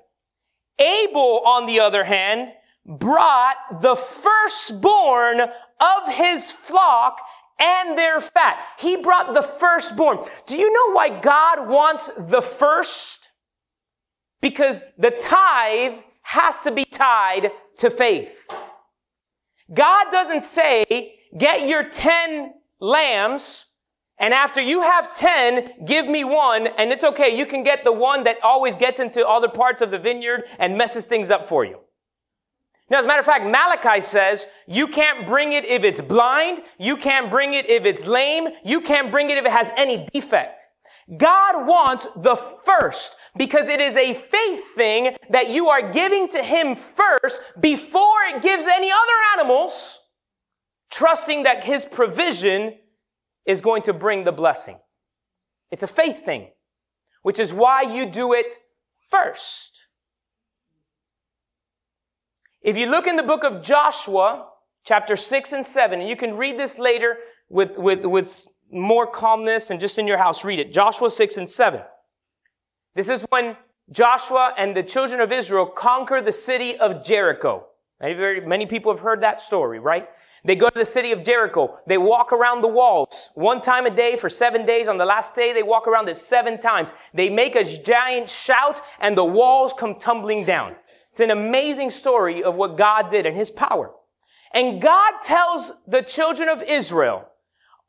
Abel, 0.79 1.41
on 1.45 1.65
the 1.65 1.79
other 1.79 2.03
hand, 2.03 2.51
brought 2.85 3.55
the 3.81 3.95
firstborn 3.95 5.41
of 5.41 6.13
his 6.13 6.51
flock 6.51 7.19
and 7.59 7.97
their 7.97 8.21
fat. 8.21 8.63
He 8.79 8.97
brought 8.97 9.33
the 9.33 9.41
firstborn. 9.41 10.19
Do 10.45 10.55
you 10.55 10.71
know 10.71 10.91
why 10.93 11.19
God 11.19 11.67
wants 11.67 12.09
the 12.17 12.41
first? 12.41 13.31
Because 14.41 14.83
the 14.97 15.11
tithe 15.11 15.99
has 16.21 16.59
to 16.61 16.71
be 16.71 16.85
tied 16.85 17.51
to 17.77 17.89
faith. 17.89 18.47
God 19.73 20.11
doesn't 20.11 20.45
say, 20.45 21.15
get 21.37 21.67
your 21.67 21.89
10 21.89 22.53
lambs 22.79 23.65
and 24.19 24.33
after 24.33 24.61
you 24.61 24.81
have 24.81 25.15
10, 25.15 25.85
give 25.85 26.07
me 26.07 26.23
one, 26.23 26.67
and 26.77 26.91
it's 26.91 27.03
okay. 27.03 27.37
You 27.37 27.45
can 27.45 27.63
get 27.63 27.83
the 27.83 27.93
one 27.93 28.23
that 28.23 28.37
always 28.43 28.75
gets 28.75 28.99
into 28.99 29.27
other 29.27 29.47
parts 29.47 29.81
of 29.81 29.91
the 29.91 29.99
vineyard 29.99 30.45
and 30.57 30.77
messes 30.77 31.05
things 31.05 31.29
up 31.29 31.47
for 31.47 31.63
you. 31.63 31.79
Now, 32.89 32.99
as 32.99 33.05
a 33.05 33.07
matter 33.07 33.19
of 33.19 33.25
fact, 33.25 33.45
Malachi 33.45 34.01
says 34.01 34.47
you 34.65 34.87
can't 34.87 35.27
bring 35.27 35.51
it 35.51 35.65
if 35.65 35.83
it's 35.83 36.01
blind. 36.01 36.61
You 36.79 36.95
can't 36.97 37.29
bring 37.29 37.53
it 37.53 37.69
if 37.69 37.85
it's 37.85 38.05
lame. 38.05 38.47
You 38.63 38.81
can't 38.81 39.11
bring 39.11 39.29
it 39.29 39.37
if 39.37 39.45
it 39.45 39.51
has 39.51 39.71
any 39.75 40.07
defect. 40.13 40.65
God 41.15 41.67
wants 41.67 42.07
the 42.17 42.35
first 42.35 43.15
because 43.37 43.69
it 43.69 43.79
is 43.79 43.95
a 43.95 44.13
faith 44.13 44.75
thing 44.75 45.15
that 45.29 45.49
you 45.49 45.67
are 45.69 45.91
giving 45.91 46.27
to 46.29 46.41
Him 46.41 46.75
first 46.75 47.39
before 47.59 48.21
it 48.29 48.41
gives 48.41 48.65
any 48.65 48.89
other 48.89 49.39
animals, 49.39 50.01
trusting 50.89 51.43
that 51.43 51.63
His 51.63 51.85
provision 51.85 52.73
is 53.47 53.61
going 53.61 53.81
to 53.83 53.93
bring 53.93 54.25
the 54.25 54.31
blessing. 54.31 54.77
It's 55.71 55.81
a 55.81 55.87
faith 55.87 56.23
thing, 56.23 56.49
which 57.23 57.39
is 57.39 57.51
why 57.51 57.81
you 57.81 58.05
do 58.05 58.33
it 58.33 58.53
first. 59.09 59.81
If 62.61 62.77
you 62.77 62.85
look 62.85 63.07
in 63.07 63.15
the 63.15 63.23
book 63.23 63.45
of 63.45 63.61
Joshua, 63.61 64.49
chapter 64.83 65.15
6 65.15 65.53
and 65.53 65.65
7, 65.65 66.01
and 66.01 66.09
you 66.09 66.17
can 66.17 66.35
read 66.35 66.59
this 66.59 66.77
later 66.77 67.17
with, 67.49 67.77
with, 67.77 68.05
with 68.05 68.45
more 68.69 69.07
calmness 69.07 69.71
and 69.71 69.79
just 69.79 69.97
in 69.97 70.05
your 70.05 70.17
house, 70.17 70.43
read 70.43 70.59
it. 70.59 70.73
Joshua 70.73 71.09
6 71.09 71.37
and 71.37 71.49
7. 71.49 71.81
This 72.95 73.07
is 73.07 73.25
when 73.29 73.55
Joshua 73.91 74.53
and 74.57 74.75
the 74.75 74.83
children 74.83 75.21
of 75.21 75.31
Israel 75.31 75.65
conquer 75.65 76.19
the 76.21 76.33
city 76.33 76.77
of 76.77 77.05
Jericho. 77.05 77.67
Many 78.01 78.65
people 78.65 78.91
have 78.91 79.01
heard 79.01 79.21
that 79.21 79.39
story, 79.39 79.79
right? 79.79 80.09
They 80.47 80.55
go 80.55 80.69
to 80.69 80.79
the 80.79 80.85
city 80.85 81.11
of 81.11 81.23
Jericho. 81.23 81.77
They 81.87 81.97
walk 81.97 82.31
around 82.31 82.61
the 82.61 82.69
walls 82.69 83.31
one 83.35 83.59
time 83.59 83.85
a 83.85 83.89
day 83.89 84.15
for 84.15 84.29
seven 84.29 84.65
days. 84.65 84.87
On 84.87 84.97
the 84.97 85.05
last 85.05 85.35
day, 85.35 85.51
they 85.51 85.61
walk 85.61 85.89
around 85.89 86.07
it 86.07 86.15
seven 86.15 86.57
times. 86.57 86.93
They 87.13 87.29
make 87.29 87.57
a 87.57 87.65
giant 87.65 88.29
shout 88.29 88.79
and 89.01 89.17
the 89.17 89.25
walls 89.25 89.73
come 89.77 89.95
tumbling 89.95 90.45
down. 90.45 90.77
It's 91.11 91.19
an 91.19 91.31
amazing 91.31 91.91
story 91.91 92.43
of 92.43 92.55
what 92.55 92.77
God 92.77 93.09
did 93.09 93.25
and 93.25 93.35
his 93.35 93.51
power. 93.51 93.91
And 94.53 94.81
God 94.81 95.15
tells 95.21 95.73
the 95.85 96.01
children 96.01 96.47
of 96.47 96.63
Israel, 96.63 97.27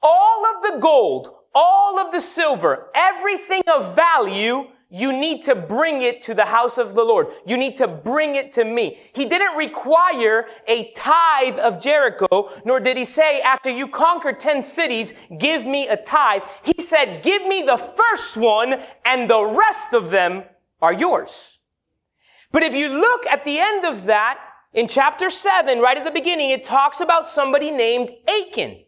all 0.02 0.44
of 0.56 0.62
the 0.62 0.78
gold, 0.80 1.32
all 1.54 2.00
of 2.00 2.12
the 2.12 2.20
silver, 2.20 2.88
everything 2.92 3.62
of 3.72 3.94
value 3.94 4.64
you 4.90 5.12
need 5.12 5.42
to 5.42 5.54
bring 5.54 6.02
it 6.02 6.22
to 6.22 6.34
the 6.34 6.46
house 6.46 6.78
of 6.78 6.94
the 6.94 7.04
Lord. 7.04 7.28
You 7.46 7.58
need 7.58 7.76
to 7.76 7.86
bring 7.86 8.36
it 8.36 8.52
to 8.52 8.64
me. 8.64 8.98
He 9.12 9.26
didn't 9.26 9.56
require 9.56 10.46
a 10.66 10.92
tithe 10.92 11.58
of 11.58 11.80
Jericho, 11.80 12.50
nor 12.64 12.80
did 12.80 12.96
he 12.96 13.04
say, 13.04 13.40
after 13.42 13.68
you 13.68 13.86
conquer 13.88 14.32
10 14.32 14.62
cities, 14.62 15.12
give 15.38 15.66
me 15.66 15.88
a 15.88 15.96
tithe. 15.96 16.42
He 16.62 16.82
said, 16.82 17.22
give 17.22 17.46
me 17.46 17.62
the 17.62 17.76
first 17.76 18.36
one 18.38 18.80
and 19.04 19.28
the 19.28 19.44
rest 19.44 19.92
of 19.92 20.10
them 20.10 20.44
are 20.80 20.92
yours. 20.92 21.58
But 22.50 22.62
if 22.62 22.74
you 22.74 22.88
look 22.88 23.26
at 23.26 23.44
the 23.44 23.58
end 23.58 23.84
of 23.84 24.04
that, 24.04 24.40
in 24.72 24.88
chapter 24.88 25.28
7, 25.28 25.80
right 25.80 25.98
at 25.98 26.04
the 26.04 26.10
beginning, 26.10 26.50
it 26.50 26.64
talks 26.64 27.00
about 27.00 27.26
somebody 27.26 27.70
named 27.70 28.10
Achan. 28.26 28.84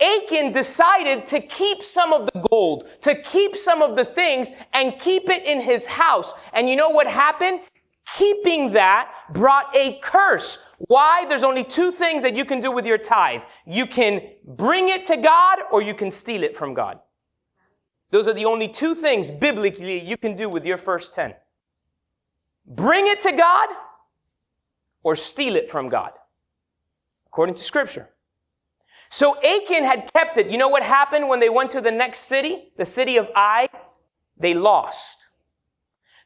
Achan 0.00 0.52
decided 0.52 1.26
to 1.28 1.40
keep 1.40 1.82
some 1.82 2.12
of 2.12 2.26
the 2.26 2.46
gold, 2.50 2.88
to 3.02 3.14
keep 3.22 3.56
some 3.56 3.80
of 3.80 3.96
the 3.96 4.04
things 4.04 4.50
and 4.72 4.98
keep 4.98 5.30
it 5.30 5.44
in 5.44 5.60
his 5.60 5.86
house. 5.86 6.34
And 6.52 6.68
you 6.68 6.76
know 6.76 6.90
what 6.90 7.06
happened? 7.06 7.60
Keeping 8.16 8.72
that 8.72 9.12
brought 9.32 9.74
a 9.74 9.98
curse. 10.02 10.58
Why? 10.78 11.24
There's 11.28 11.44
only 11.44 11.64
two 11.64 11.92
things 11.92 12.22
that 12.22 12.36
you 12.36 12.44
can 12.44 12.60
do 12.60 12.70
with 12.72 12.86
your 12.86 12.98
tithe. 12.98 13.42
You 13.66 13.86
can 13.86 14.20
bring 14.44 14.88
it 14.88 15.06
to 15.06 15.16
God 15.16 15.60
or 15.70 15.80
you 15.80 15.94
can 15.94 16.10
steal 16.10 16.42
it 16.42 16.56
from 16.56 16.74
God. 16.74 16.98
Those 18.10 18.28
are 18.28 18.34
the 18.34 18.44
only 18.44 18.68
two 18.68 18.94
things 18.94 19.30
biblically 19.30 20.00
you 20.00 20.16
can 20.16 20.34
do 20.34 20.48
with 20.48 20.66
your 20.66 20.76
first 20.76 21.14
10. 21.14 21.34
Bring 22.66 23.06
it 23.06 23.20
to 23.22 23.32
God 23.32 23.68
or 25.02 25.16
steal 25.16 25.56
it 25.56 25.70
from 25.70 25.88
God. 25.88 26.12
According 27.26 27.54
to 27.56 27.62
scripture. 27.62 28.10
So 29.14 29.36
Achan 29.44 29.84
had 29.84 30.12
kept 30.12 30.38
it. 30.38 30.48
You 30.48 30.58
know 30.58 30.68
what 30.68 30.82
happened 30.82 31.28
when 31.28 31.38
they 31.38 31.48
went 31.48 31.70
to 31.70 31.80
the 31.80 31.92
next 31.92 32.22
city? 32.22 32.72
The 32.76 32.84
city 32.84 33.16
of 33.16 33.30
Ai? 33.36 33.68
They 34.36 34.54
lost. 34.54 35.28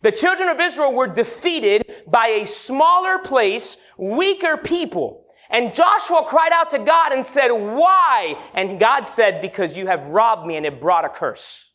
The 0.00 0.10
children 0.10 0.48
of 0.48 0.58
Israel 0.58 0.94
were 0.94 1.06
defeated 1.06 1.84
by 2.06 2.28
a 2.28 2.46
smaller 2.46 3.18
place, 3.18 3.76
weaker 3.98 4.56
people. 4.56 5.26
And 5.50 5.74
Joshua 5.74 6.24
cried 6.26 6.52
out 6.54 6.70
to 6.70 6.78
God 6.78 7.12
and 7.12 7.26
said, 7.26 7.50
why? 7.50 8.42
And 8.54 8.80
God 8.80 9.06
said, 9.06 9.42
because 9.42 9.76
you 9.76 9.86
have 9.86 10.06
robbed 10.06 10.46
me 10.46 10.56
and 10.56 10.64
it 10.64 10.80
brought 10.80 11.04
a 11.04 11.10
curse. 11.10 11.70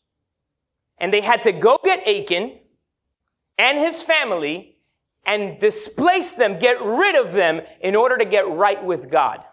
And 0.98 1.14
they 1.14 1.20
had 1.20 1.42
to 1.42 1.52
go 1.52 1.78
get 1.84 2.08
Achan 2.08 2.58
and 3.56 3.78
his 3.78 4.02
family 4.02 4.78
and 5.24 5.60
displace 5.60 6.34
them, 6.34 6.58
get 6.58 6.82
rid 6.82 7.14
of 7.14 7.32
them 7.32 7.60
in 7.80 7.94
order 7.94 8.18
to 8.18 8.24
get 8.24 8.48
right 8.48 8.84
with 8.84 9.12
God. 9.12 9.44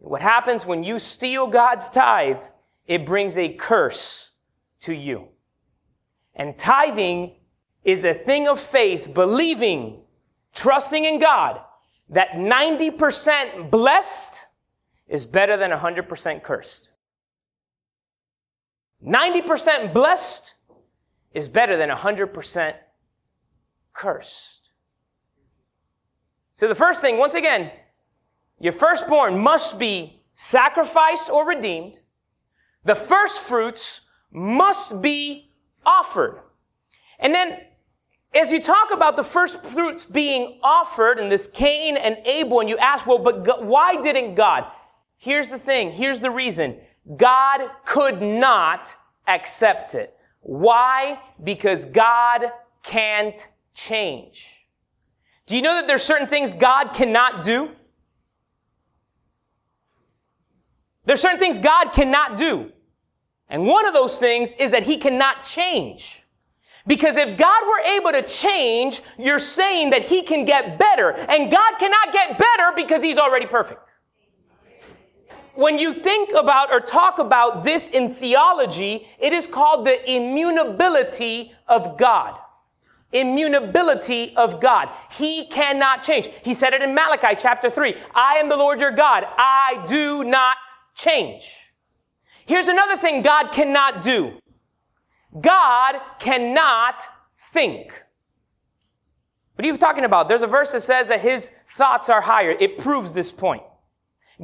What 0.00 0.22
happens 0.22 0.66
when 0.66 0.82
you 0.82 0.98
steal 0.98 1.46
God's 1.46 1.88
tithe, 1.88 2.42
it 2.86 3.06
brings 3.06 3.38
a 3.38 3.52
curse 3.52 4.30
to 4.80 4.94
you. 4.94 5.28
And 6.34 6.58
tithing 6.58 7.36
is 7.84 8.04
a 8.04 8.14
thing 8.14 8.48
of 8.48 8.58
faith, 8.58 9.14
believing, 9.14 10.02
trusting 10.52 11.04
in 11.04 11.20
God 11.20 11.60
that 12.08 12.30
90% 12.32 13.70
blessed 13.70 14.46
is 15.06 15.26
better 15.26 15.56
than 15.56 15.70
100% 15.70 16.42
cursed. 16.42 16.90
90% 19.06 19.92
blessed 19.92 20.54
is 21.32 21.48
better 21.48 21.76
than 21.76 21.90
100% 21.90 22.74
cursed. 23.92 24.70
So 26.56 26.68
the 26.68 26.74
first 26.74 27.00
thing, 27.00 27.18
once 27.18 27.34
again, 27.34 27.70
your 28.64 28.72
firstborn 28.72 29.38
must 29.38 29.78
be 29.78 30.22
sacrificed 30.36 31.28
or 31.28 31.46
redeemed. 31.46 31.98
The 32.84 32.94
first 32.94 33.40
fruits 33.40 34.00
must 34.32 35.02
be 35.02 35.50
offered. 35.84 36.40
And 37.18 37.34
then, 37.34 37.60
as 38.34 38.50
you 38.50 38.62
talk 38.62 38.90
about 38.90 39.16
the 39.16 39.22
first 39.22 39.62
fruits 39.62 40.06
being 40.06 40.60
offered 40.62 41.18
and 41.18 41.30
this 41.30 41.46
Cain 41.46 41.98
and 41.98 42.16
Abel, 42.24 42.60
and 42.60 42.68
you 42.70 42.78
ask, 42.78 43.06
well, 43.06 43.18
but 43.18 43.62
why 43.62 44.00
didn't 44.00 44.34
God? 44.34 44.64
Here's 45.18 45.50
the 45.50 45.58
thing. 45.58 45.92
Here's 45.92 46.20
the 46.20 46.30
reason. 46.30 46.78
God 47.18 47.68
could 47.84 48.22
not 48.22 48.96
accept 49.26 49.94
it. 49.94 50.16
Why? 50.40 51.20
Because 51.44 51.84
God 51.84 52.50
can't 52.82 53.46
change. 53.74 54.64
Do 55.44 55.54
you 55.54 55.60
know 55.60 55.74
that 55.74 55.86
there's 55.86 56.02
certain 56.02 56.28
things 56.28 56.54
God 56.54 56.94
cannot 56.94 57.42
do? 57.42 57.68
There's 61.04 61.20
certain 61.20 61.38
things 61.38 61.58
God 61.58 61.92
cannot 61.92 62.36
do. 62.36 62.72
And 63.48 63.66
one 63.66 63.86
of 63.86 63.94
those 63.94 64.18
things 64.18 64.54
is 64.54 64.70
that 64.70 64.82
he 64.82 64.96
cannot 64.96 65.42
change. 65.42 66.24
Because 66.86 67.16
if 67.16 67.38
God 67.38 67.62
were 67.66 67.80
able 67.94 68.12
to 68.12 68.22
change, 68.22 69.02
you're 69.18 69.38
saying 69.38 69.90
that 69.90 70.02
he 70.02 70.22
can 70.22 70.44
get 70.44 70.78
better. 70.78 71.12
And 71.12 71.50
God 71.50 71.78
cannot 71.78 72.12
get 72.12 72.38
better 72.38 72.72
because 72.76 73.02
he's 73.02 73.18
already 73.18 73.46
perfect. 73.46 73.96
When 75.54 75.78
you 75.78 75.94
think 75.94 76.32
about 76.36 76.72
or 76.72 76.80
talk 76.80 77.18
about 77.18 77.62
this 77.62 77.88
in 77.88 78.14
theology, 78.14 79.06
it 79.18 79.32
is 79.32 79.46
called 79.46 79.86
the 79.86 80.10
immutability 80.10 81.52
of 81.68 81.96
God. 81.96 82.38
Immutability 83.12 84.34
of 84.36 84.60
God. 84.60 84.90
He 85.12 85.46
cannot 85.46 86.02
change. 86.02 86.28
He 86.42 86.52
said 86.52 86.74
it 86.74 86.82
in 86.82 86.92
Malachi 86.92 87.36
chapter 87.38 87.70
3. 87.70 87.94
I 88.14 88.38
am 88.38 88.48
the 88.48 88.56
Lord 88.56 88.80
your 88.80 88.90
God. 88.90 89.24
I 89.38 89.84
do 89.86 90.24
not 90.24 90.56
change. 90.94 91.72
Here's 92.46 92.68
another 92.68 92.96
thing 92.96 93.22
God 93.22 93.52
cannot 93.52 94.02
do. 94.02 94.38
God 95.40 96.00
cannot 96.18 97.02
think. 97.52 97.92
What 99.54 99.64
are 99.64 99.68
you 99.68 99.76
talking 99.76 100.04
about? 100.04 100.28
There's 100.28 100.42
a 100.42 100.48
verse 100.48 100.72
that 100.72 100.82
says 100.82 101.08
that 101.08 101.20
his 101.20 101.50
thoughts 101.68 102.08
are 102.08 102.20
higher. 102.20 102.50
It 102.50 102.78
proves 102.78 103.12
this 103.12 103.30
point. 103.30 103.62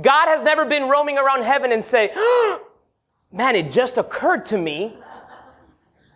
God 0.00 0.26
has 0.26 0.42
never 0.42 0.64
been 0.64 0.88
roaming 0.88 1.18
around 1.18 1.42
heaven 1.42 1.72
and 1.72 1.84
say, 1.84 2.12
man, 3.32 3.56
it 3.56 3.70
just 3.72 3.98
occurred 3.98 4.44
to 4.46 4.58
me 4.58 4.96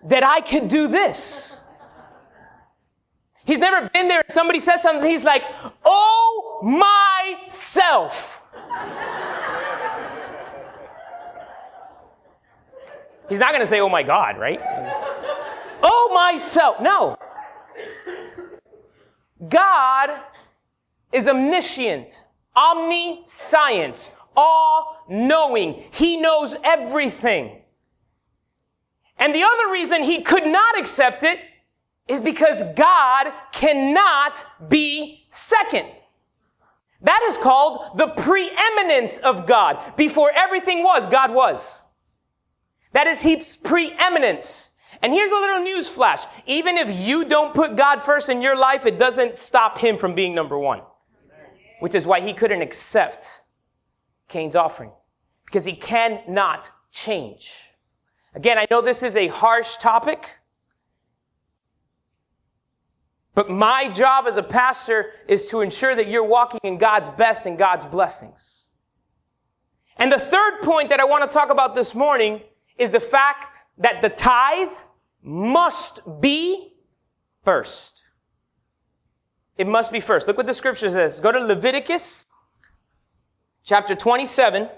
that 0.05 0.23
I 0.23 0.41
could 0.41 0.69
do 0.69 0.87
this. 0.87 1.61
He's 3.45 3.59
never 3.59 3.91
been 3.91 4.09
there. 4.09 4.23
Somebody 4.29 4.61
says 4.61 4.81
something. 4.81 5.09
He's 5.09 5.25
like, 5.25 5.45
oh 5.85 6.61
myself. 6.63 8.43
He's 13.35 13.41
not 13.41 13.51
going 13.51 13.63
to 13.63 13.67
say, 13.67 13.81
oh 13.81 13.89
my 13.89 14.05
God, 14.05 14.39
right? 14.39 14.61
oh 15.83 16.11
myself. 16.15 16.81
No. 16.81 17.19
God 19.49 20.11
is 21.13 21.27
omniscient, 21.27 22.23
omniscience, 22.57 24.13
all 24.37 24.99
knowing. 25.09 25.83
He 25.91 26.17
knows 26.19 26.55
everything. 26.63 27.61
And 29.19 29.35
the 29.35 29.43
other 29.43 29.73
reason 29.73 30.05
he 30.05 30.23
could 30.23 30.47
not 30.47 30.79
accept 30.79 31.25
it 31.25 31.41
is 32.07 32.21
because 32.21 32.63
God 32.77 33.33
cannot 33.51 34.45
be 34.69 35.27
second. 35.33 35.89
That 37.01 37.21
is 37.27 37.37
called 37.39 37.99
the 37.99 38.11
preeminence 38.11 39.19
of 39.19 39.45
God. 39.45 39.97
Before 39.97 40.31
everything 40.31 40.85
was, 40.85 41.09
God 41.09 41.35
was. 41.35 41.81
That 42.95 43.07
is 43.07 43.21
He's 43.21 43.57
preeminence. 43.57 44.71
And 45.03 45.13
here's 45.13 45.33
a 45.33 45.37
little 45.37 45.61
news 45.61 45.89
flash. 45.89 46.25
Even 46.47 46.79
if 46.79 46.91
you 47.07 47.25
don't 47.27 47.53
put 47.53 47.77
God 47.77 48.03
first 48.03 48.31
in 48.31 48.41
your 48.41 48.57
life, 48.57 48.87
it 48.87 48.97
doesn't 48.97 49.37
stop 49.37 49.77
him 49.77 49.99
from 49.99 50.15
being 50.15 50.35
number 50.35 50.59
one. 50.59 50.81
Which 51.81 51.95
is 51.95 52.07
why 52.07 52.21
he 52.21 52.33
couldn't 52.33 52.63
accept 52.63 53.43
Cain's 54.29 54.57
offering. 54.57 54.93
Because 55.45 55.65
he 55.65 55.75
cannot 55.75 56.71
change. 56.91 57.53
Again, 58.35 58.57
I 58.57 58.67
know 58.71 58.81
this 58.81 59.03
is 59.03 59.17
a 59.17 59.29
harsh 59.29 59.77
topic. 59.77 60.31
But 63.35 63.51
my 63.51 63.91
job 63.91 64.27
as 64.27 64.37
a 64.37 64.43
pastor 64.43 65.11
is 65.29 65.49
to 65.49 65.61
ensure 65.61 65.95
that 65.95 66.09
you're 66.09 66.25
walking 66.25 66.61
in 66.63 66.79
God's 66.79 67.09
best 67.11 67.47
and 67.47 67.59
God's 67.59 67.85
blessings. 67.85 68.71
And 69.97 70.11
the 70.11 70.19
third 70.19 70.63
point 70.63 70.89
that 70.89 71.01
I 71.01 71.05
want 71.05 71.29
to 71.29 71.35
talk 71.35 71.51
about 71.51 71.75
this 71.75 71.95
morning 71.95 72.41
is 72.79 72.91
the 72.91 73.01
fact 73.01 73.59
that 73.79 74.03
the 74.03 74.09
tithe 74.09 74.73
must 75.23 76.01
be 76.21 76.75
first. 77.43 78.03
It 79.57 79.67
must 79.67 79.93
be 79.93 80.01
first. 80.01 80.27
Look 80.27 80.37
what 80.37 80.47
the 80.47 80.55
scripture 80.55 80.91
says. 80.91 81.21
Go 81.21 81.31
to 81.33 81.39
Leviticus 81.41 82.27
chapter 83.63 83.95
27. 83.95 84.69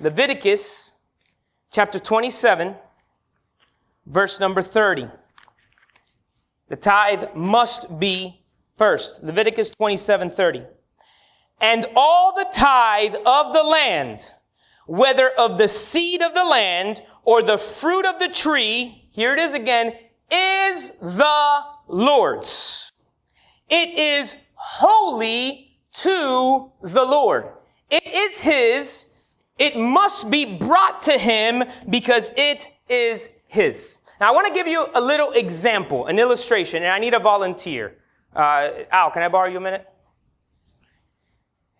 Leviticus 0.00 0.94
chapter 1.72 1.98
27, 1.98 2.74
verse 4.06 4.40
number 4.40 4.62
30. 4.62 5.08
The 6.68 6.76
tithe 6.76 7.34
must 7.34 7.98
be 7.98 8.44
first. 8.76 9.22
Leviticus 9.22 9.70
27, 9.70 10.30
30. 10.30 10.62
And 11.60 11.86
all 11.96 12.34
the 12.36 12.46
tithe 12.52 13.16
of 13.26 13.52
the 13.52 13.62
land, 13.62 14.24
whether 14.88 15.28
of 15.28 15.58
the 15.58 15.68
seed 15.68 16.22
of 16.22 16.34
the 16.34 16.44
land 16.44 17.02
or 17.24 17.42
the 17.42 17.58
fruit 17.58 18.06
of 18.06 18.18
the 18.18 18.28
tree, 18.28 19.06
here 19.10 19.34
it 19.34 19.38
is 19.38 19.54
again, 19.54 19.92
is 20.32 20.92
the 21.00 21.58
Lord's. 21.86 22.90
It 23.68 23.98
is 23.98 24.34
holy 24.54 25.76
to 25.92 26.72
the 26.82 27.04
Lord. 27.04 27.48
It 27.90 28.06
is 28.06 28.40
His. 28.40 29.08
It 29.58 29.76
must 29.76 30.30
be 30.30 30.56
brought 30.56 31.02
to 31.02 31.18
Him 31.18 31.64
because 31.90 32.32
it 32.36 32.70
is 32.88 33.30
His. 33.46 33.98
Now 34.20 34.28
I 34.28 34.34
want 34.34 34.46
to 34.46 34.54
give 34.54 34.66
you 34.66 34.88
a 34.94 35.00
little 35.00 35.32
example, 35.32 36.06
an 36.06 36.18
illustration, 36.18 36.82
and 36.82 36.92
I 36.92 36.98
need 36.98 37.14
a 37.14 37.20
volunteer. 37.20 37.98
Uh, 38.34 38.70
Al, 38.90 39.10
can 39.10 39.22
I 39.22 39.28
borrow 39.28 39.48
you 39.48 39.58
a 39.58 39.60
minute? 39.60 39.86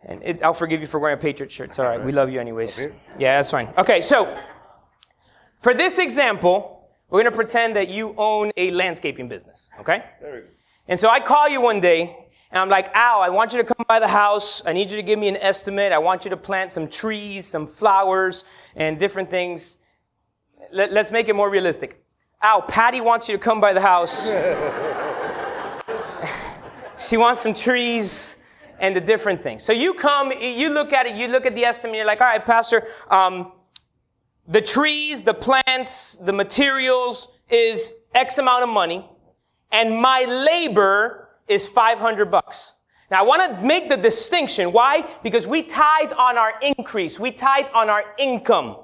And 0.09 0.23
it, 0.25 0.43
I'll 0.43 0.55
forgive 0.55 0.81
you 0.81 0.87
for 0.87 0.99
wearing 0.99 1.19
a 1.19 1.21
Patriot 1.21 1.53
shirt. 1.53 1.69
It's 1.69 1.79
all 1.79 1.85
right. 1.85 2.03
We 2.03 2.13
love 2.13 2.31
you 2.31 2.41
anyways. 2.41 2.79
Yeah, 3.19 3.37
that's 3.37 3.51
fine. 3.51 3.69
Okay, 3.77 4.01
so 4.01 4.35
for 5.61 5.75
this 5.75 5.99
example, 5.99 6.89
we're 7.11 7.23
going 7.23 7.31
to 7.31 7.37
pretend 7.37 7.77
that 7.77 7.89
you 7.89 8.15
own 8.17 8.51
a 8.57 8.71
landscaping 8.71 9.29
business. 9.29 9.69
Okay? 9.81 10.03
And 10.89 10.99
so 10.99 11.11
I 11.11 11.21
call 11.21 11.49
you 11.49 11.61
one 11.61 11.81
day 11.81 12.17
and 12.51 12.59
I'm 12.59 12.71
like, 12.71 12.91
Al, 12.95 13.21
I 13.21 13.29
want 13.29 13.53
you 13.53 13.59
to 13.59 13.65
come 13.65 13.85
by 13.87 14.01
the 14.01 14.09
house. 14.09 14.63
I 14.65 14.73
need 14.73 14.91
you 14.91 14.97
to 14.97 15.03
give 15.03 15.19
me 15.19 15.29
an 15.29 15.37
estimate. 15.37 15.93
I 15.93 15.99
want 15.99 16.25
you 16.25 16.31
to 16.31 16.37
plant 16.37 16.73
some 16.73 16.89
trees, 16.89 17.47
some 17.47 17.67
flowers, 17.67 18.45
and 18.77 18.99
different 18.99 19.29
things. 19.31 19.77
Let, 20.73 20.97
us 20.97 21.11
make 21.11 21.29
it 21.29 21.37
more 21.37 21.51
realistic. 21.51 22.03
Al, 22.41 22.63
Patty 22.63 23.03
wants 23.03 23.29
you 23.29 23.37
to 23.37 23.43
come 23.43 23.61
by 23.61 23.75
the 23.75 23.81
house. 23.83 24.29
she 27.09 27.19
wants 27.19 27.43
some 27.43 27.53
trees 27.53 28.38
and 28.79 28.95
the 28.95 29.01
different 29.01 29.43
things. 29.43 29.63
So 29.63 29.73
you 29.73 29.95
come, 29.95 30.33
you 30.33 30.71
look 30.71 30.93
at 30.93 31.07
it, 31.07 31.17
you 31.17 31.29
look 31.29 31.47
at 31.47 31.55
the 31.55 31.65
estimate, 31.65 31.97
you're 31.97 32.07
like, 32.07 32.21
all 32.21 32.27
right, 32.27 32.45
Pastor, 32.45 32.87
um, 33.11 33.53
the 34.47 34.63
trees, 34.63 35.23
the 35.23 35.35
plants, 35.35 36.17
the 36.17 36.33
materials 36.33 37.29
is 37.51 37.93
X 38.15 38.39
amount 38.39 38.63
of 38.63 38.69
money, 38.69 39.09
and 39.71 40.01
my 40.01 40.25
labor 40.25 41.29
is 41.47 41.69
500 41.69 42.31
bucks. 42.31 42.75
Now 43.11 43.21
I 43.21 43.23
want 43.23 43.61
to 43.61 43.67
make 43.67 43.89
the 43.89 43.97
distinction. 43.97 44.73
Why? 44.73 45.09
Because 45.23 45.47
we 45.47 45.63
tithe 45.63 46.13
on 46.13 46.37
our 46.37 46.55
increase. 46.63 47.19
We 47.19 47.31
tithe 47.31 47.67
on 47.75 47.89
our 47.89 48.05
income. 48.19 48.77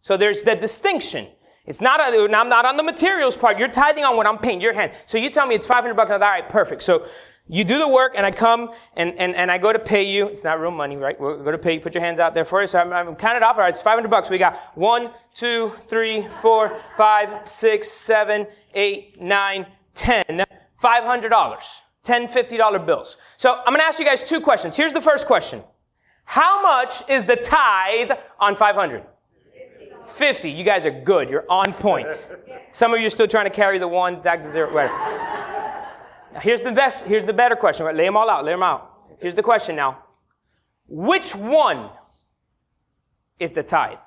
So 0.00 0.16
there's 0.16 0.42
the 0.42 0.56
distinction. 0.56 1.28
It's 1.66 1.80
not, 1.80 2.00
a, 2.00 2.24
I'm 2.34 2.48
not 2.48 2.64
on 2.64 2.76
the 2.76 2.82
materials 2.82 3.36
part. 3.36 3.58
You're 3.58 3.68
tithing 3.68 4.02
on 4.02 4.16
what 4.16 4.26
I'm 4.26 4.38
paying 4.38 4.60
your 4.60 4.72
hand. 4.72 4.92
So 5.06 5.18
you 5.18 5.28
tell 5.28 5.46
me 5.46 5.54
it's 5.54 5.66
500 5.66 5.94
bucks. 5.94 6.10
All 6.10 6.18
right, 6.18 6.48
perfect. 6.48 6.82
So 6.82 7.06
you 7.48 7.64
do 7.64 7.78
the 7.78 7.88
work 7.88 8.12
and 8.14 8.26
I 8.26 8.30
come 8.30 8.70
and, 8.94 9.14
and, 9.18 9.34
and 9.34 9.50
I 9.50 9.58
go 9.58 9.72
to 9.72 9.78
pay 9.78 10.02
you. 10.04 10.26
It's 10.26 10.44
not 10.44 10.60
real 10.60 10.70
money, 10.70 10.96
right? 10.96 11.18
We're 11.18 11.38
going 11.38 11.52
to 11.52 11.58
pay 11.58 11.74
you. 11.74 11.80
Put 11.80 11.94
your 11.94 12.04
hands 12.04 12.20
out 12.20 12.34
there 12.34 12.44
for 12.44 12.60
you. 12.60 12.66
So 12.66 12.78
I'm, 12.78 12.92
I'm 12.92 13.16
counted 13.16 13.42
off. 13.42 13.56
All 13.56 13.62
right, 13.62 13.72
it's 13.72 13.82
500 13.82 14.08
bucks. 14.08 14.28
We 14.28 14.38
got 14.38 14.56
one, 14.74 15.10
two, 15.34 15.72
three, 15.88 16.26
four, 16.42 16.78
five, 16.96 17.48
six, 17.48 17.90
seven, 17.90 18.46
eight, 18.74 19.20
nine, 19.20 19.66
ten, 19.94 20.44
$500. 20.82 21.80
10 22.04 22.28
$50 22.28 22.86
bills. 22.86 23.18
So 23.36 23.54
I'm 23.54 23.66
going 23.66 23.80
to 23.80 23.84
ask 23.84 23.98
you 23.98 24.04
guys 24.04 24.22
two 24.22 24.40
questions. 24.40 24.76
Here's 24.76 24.94
the 24.94 25.00
first 25.00 25.26
question. 25.26 25.62
How 26.24 26.62
much 26.62 27.02
is 27.08 27.24
the 27.24 27.36
tithe 27.36 28.12
on 28.38 28.56
500? 28.56 29.04
50. 30.06 30.50
You 30.50 30.64
guys 30.64 30.86
are 30.86 30.90
good. 30.90 31.28
You're 31.28 31.44
on 31.50 31.72
point. 31.74 32.08
Some 32.72 32.94
of 32.94 33.00
you 33.00 33.06
are 33.06 33.10
still 33.10 33.26
trying 33.26 33.44
to 33.44 33.50
carry 33.50 33.78
the 33.78 33.88
one, 33.88 34.20
back 34.20 34.42
to 34.42 34.48
zero. 34.48 34.72
Whatever. 34.72 34.94
Now 36.32 36.40
here's 36.40 36.60
the 36.60 36.72
best, 36.72 37.06
here's 37.06 37.24
the 37.24 37.32
better 37.32 37.56
question. 37.56 37.86
Right? 37.86 37.94
Lay 37.94 38.04
them 38.04 38.16
all 38.16 38.28
out. 38.28 38.44
Lay 38.44 38.52
them 38.52 38.62
out. 38.62 38.94
Here's 39.18 39.34
the 39.34 39.42
question 39.42 39.76
now. 39.76 40.04
Which 40.86 41.34
one 41.34 41.90
is 43.38 43.52
the 43.52 43.62
tithe? 43.62 43.98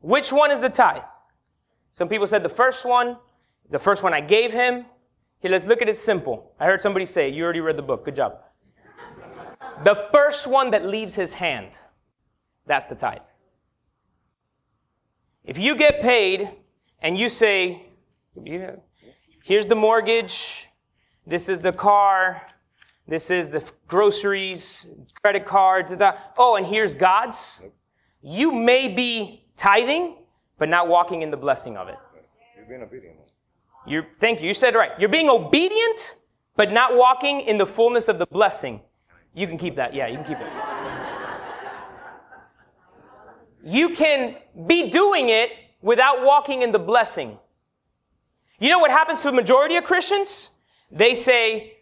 Which 0.00 0.32
one 0.32 0.50
is 0.50 0.60
the 0.60 0.68
tithe? 0.68 1.02
Some 1.90 2.08
people 2.08 2.26
said 2.26 2.42
the 2.42 2.48
first 2.48 2.84
one, 2.84 3.16
the 3.70 3.78
first 3.78 4.02
one 4.02 4.12
I 4.12 4.20
gave 4.20 4.52
him, 4.52 4.84
here, 5.44 5.50
let's 5.50 5.66
look 5.66 5.82
at 5.82 5.90
it 5.90 5.96
simple. 5.98 6.52
I 6.58 6.64
heard 6.64 6.80
somebody 6.80 7.04
say, 7.04 7.28
you 7.28 7.44
already 7.44 7.60
read 7.60 7.76
the 7.76 7.82
book. 7.82 8.06
Good 8.06 8.16
job. 8.16 8.38
the 9.84 10.08
first 10.10 10.46
one 10.46 10.70
that 10.70 10.86
leaves 10.86 11.14
his 11.14 11.34
hand, 11.34 11.76
that's 12.64 12.86
the 12.86 12.94
tithe. 12.94 13.18
If 15.44 15.58
you 15.58 15.76
get 15.76 16.00
paid 16.00 16.48
and 17.00 17.18
you 17.18 17.28
say, 17.28 17.82
here's 19.44 19.66
the 19.66 19.74
mortgage, 19.74 20.70
this 21.26 21.50
is 21.50 21.60
the 21.60 21.72
car, 21.72 22.40
this 23.06 23.30
is 23.30 23.50
the 23.50 23.62
groceries, 23.86 24.86
credit 25.20 25.44
cards, 25.44 25.92
oh, 26.38 26.56
and 26.56 26.66
here's 26.66 26.94
God's, 26.94 27.60
you 28.22 28.50
may 28.50 28.88
be 28.88 29.44
tithing, 29.54 30.16
but 30.58 30.70
not 30.70 30.88
walking 30.88 31.20
in 31.20 31.30
the 31.30 31.36
blessing 31.36 31.76
of 31.76 31.88
it. 31.88 31.96
You're 32.56 32.66
being 32.66 32.82
obedient. 32.82 33.16
You're, 33.86 34.06
thank 34.18 34.40
you. 34.40 34.48
You 34.48 34.54
said 34.54 34.74
right. 34.74 34.92
You're 34.98 35.10
being 35.10 35.28
obedient, 35.28 36.16
but 36.56 36.72
not 36.72 36.96
walking 36.96 37.42
in 37.42 37.58
the 37.58 37.66
fullness 37.66 38.08
of 38.08 38.18
the 38.18 38.26
blessing. 38.26 38.80
You 39.34 39.46
can 39.46 39.58
keep 39.58 39.76
that. 39.76 39.92
Yeah, 39.92 40.06
you 40.06 40.16
can 40.16 40.24
keep 40.24 40.38
it. 40.40 40.50
you 43.62 43.90
can 43.90 44.36
be 44.66 44.88
doing 44.88 45.28
it 45.28 45.50
without 45.82 46.24
walking 46.24 46.62
in 46.62 46.72
the 46.72 46.78
blessing. 46.78 47.38
You 48.58 48.70
know 48.70 48.78
what 48.78 48.90
happens 48.90 49.22
to 49.22 49.28
a 49.28 49.32
majority 49.32 49.76
of 49.76 49.84
Christians? 49.84 50.50
They 50.90 51.14
say, 51.14 51.78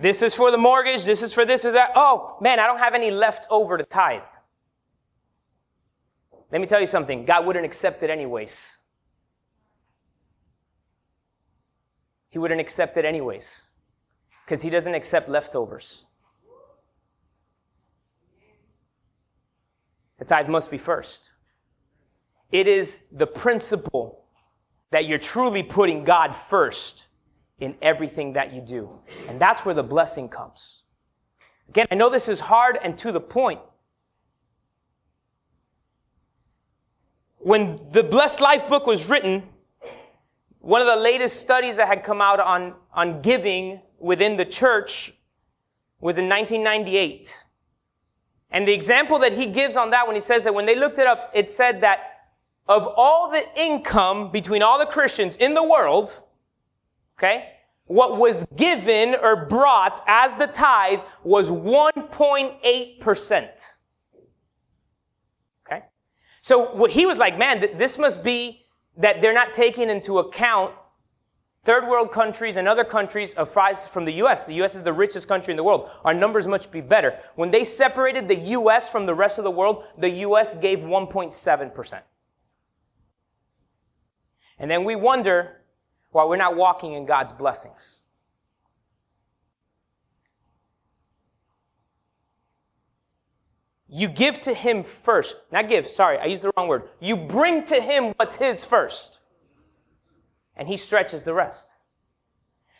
this 0.00 0.22
is 0.22 0.34
for 0.34 0.50
the 0.50 0.58
mortgage, 0.58 1.04
this 1.04 1.22
is 1.22 1.32
for 1.32 1.44
this, 1.44 1.64
is 1.64 1.74
that. 1.74 1.92
Oh, 1.94 2.36
man, 2.40 2.60
I 2.60 2.66
don't 2.66 2.78
have 2.78 2.94
any 2.94 3.10
left 3.10 3.46
over 3.50 3.76
to 3.78 3.84
tithe. 3.84 4.24
Let 6.52 6.60
me 6.60 6.66
tell 6.66 6.80
you 6.80 6.86
something. 6.86 7.24
God 7.24 7.46
wouldn't 7.46 7.64
accept 7.64 8.02
it 8.02 8.10
anyways. 8.10 8.78
he 12.30 12.38
wouldn't 12.38 12.60
accept 12.60 12.96
it 12.96 13.04
anyways 13.04 13.72
because 14.44 14.62
he 14.62 14.70
doesn't 14.70 14.94
accept 14.94 15.28
leftovers. 15.28 16.06
The 20.18 20.24
tithe 20.24 20.48
must 20.48 20.70
be 20.70 20.78
first. 20.78 21.30
It 22.52 22.68
is 22.68 23.02
the 23.12 23.26
principle 23.26 24.19
that 24.90 25.06
you're 25.06 25.18
truly 25.18 25.62
putting 25.62 26.04
God 26.04 26.34
first 26.34 27.06
in 27.60 27.76
everything 27.82 28.32
that 28.32 28.52
you 28.52 28.60
do. 28.60 28.90
And 29.28 29.40
that's 29.40 29.64
where 29.64 29.74
the 29.74 29.82
blessing 29.82 30.28
comes. 30.28 30.82
Again, 31.68 31.86
I 31.90 31.94
know 31.94 32.08
this 32.08 32.28
is 32.28 32.40
hard 32.40 32.78
and 32.82 32.98
to 32.98 33.12
the 33.12 33.20
point. 33.20 33.60
When 37.38 37.80
the 37.92 38.02
Blessed 38.02 38.40
Life 38.40 38.68
book 38.68 38.86
was 38.86 39.08
written, 39.08 39.44
one 40.58 40.80
of 40.80 40.86
the 40.86 40.96
latest 40.96 41.40
studies 41.40 41.76
that 41.76 41.88
had 41.88 42.02
come 42.02 42.20
out 42.20 42.40
on, 42.40 42.74
on 42.92 43.22
giving 43.22 43.80
within 43.98 44.36
the 44.36 44.44
church 44.44 45.14
was 46.00 46.18
in 46.18 46.28
1998. 46.28 47.44
And 48.50 48.66
the 48.66 48.72
example 48.72 49.18
that 49.20 49.32
he 49.32 49.46
gives 49.46 49.76
on 49.76 49.90
that 49.90 50.06
when 50.06 50.16
he 50.16 50.20
says 50.20 50.44
that 50.44 50.54
when 50.54 50.66
they 50.66 50.76
looked 50.76 50.98
it 50.98 51.06
up, 51.06 51.30
it 51.34 51.48
said 51.48 51.80
that 51.82 52.09
of 52.70 52.86
all 52.96 53.30
the 53.30 53.44
income 53.56 54.30
between 54.30 54.62
all 54.62 54.78
the 54.78 54.86
Christians 54.86 55.36
in 55.36 55.52
the 55.54 55.62
world, 55.62 56.22
okay, 57.18 57.50
what 57.86 58.16
was 58.16 58.46
given 58.54 59.16
or 59.20 59.44
brought 59.46 60.00
as 60.06 60.36
the 60.36 60.46
tithe 60.46 61.00
was 61.24 61.50
1.8%. 61.50 63.72
Okay? 65.66 65.82
So 66.40 66.72
what 66.72 66.92
he 66.92 67.06
was 67.06 67.18
like, 67.18 67.36
man, 67.36 67.60
this 67.76 67.98
must 67.98 68.22
be 68.22 68.64
that 68.96 69.20
they're 69.20 69.34
not 69.34 69.52
taking 69.52 69.90
into 69.90 70.20
account 70.20 70.72
third 71.64 71.88
world 71.88 72.12
countries 72.12 72.56
and 72.56 72.68
other 72.68 72.84
countries 72.84 73.34
of 73.34 73.50
fries 73.50 73.84
from 73.84 74.04
the 74.04 74.12
US. 74.22 74.44
The 74.44 74.54
US 74.62 74.76
is 74.76 74.84
the 74.84 74.92
richest 74.92 75.26
country 75.26 75.50
in 75.50 75.56
the 75.56 75.64
world. 75.64 75.90
Our 76.04 76.14
numbers 76.14 76.46
must 76.46 76.70
be 76.70 76.80
better. 76.80 77.18
When 77.34 77.50
they 77.50 77.64
separated 77.64 78.28
the 78.28 78.38
US 78.60 78.88
from 78.88 79.06
the 79.06 79.14
rest 79.14 79.38
of 79.38 79.44
the 79.44 79.50
world, 79.50 79.86
the 79.98 80.08
US 80.08 80.54
gave 80.54 80.78
1.7%. 80.78 82.02
And 84.60 84.70
then 84.70 84.84
we 84.84 84.94
wonder 84.94 85.56
why 86.10 86.24
we're 86.24 86.36
not 86.36 86.54
walking 86.54 86.92
in 86.92 87.06
God's 87.06 87.32
blessings. 87.32 88.04
You 93.88 94.06
give 94.06 94.40
to 94.42 94.54
him 94.54 94.84
first. 94.84 95.36
Not 95.50 95.68
give, 95.68 95.88
sorry, 95.88 96.18
I 96.18 96.26
used 96.26 96.44
the 96.44 96.52
wrong 96.56 96.68
word. 96.68 96.90
You 97.00 97.16
bring 97.16 97.64
to 97.64 97.80
him 97.80 98.12
what's 98.16 98.36
his 98.36 98.64
first. 98.64 99.20
And 100.56 100.68
he 100.68 100.76
stretches 100.76 101.24
the 101.24 101.34
rest. 101.34 101.74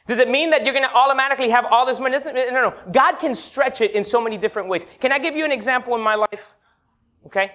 Does 0.07 0.19
it 0.19 0.29
mean 0.29 0.51
that 0.51 0.65
you're 0.65 0.75
going 0.75 0.87
to 0.87 0.95
automatically 0.95 1.49
have 1.49 1.65
all 1.65 1.87
this 1.87 1.99
money? 1.99 2.17
No, 2.27 2.33
no, 2.33 2.51
no. 2.51 2.75
God 2.93 3.17
can 3.17 3.35
stretch 3.35 3.81
it 3.81 3.93
in 3.93 4.05
so 4.05 4.21
many 4.21 4.37
different 4.37 4.69
ways. 4.69 4.85
Can 5.01 5.13
I 5.13 5.19
give 5.19 5.35
you 5.35 5.45
an 5.45 5.53
example 5.53 5.97
in 5.97 6.03
my 6.03 6.15
life? 6.15 6.55
Okay. 7.27 7.53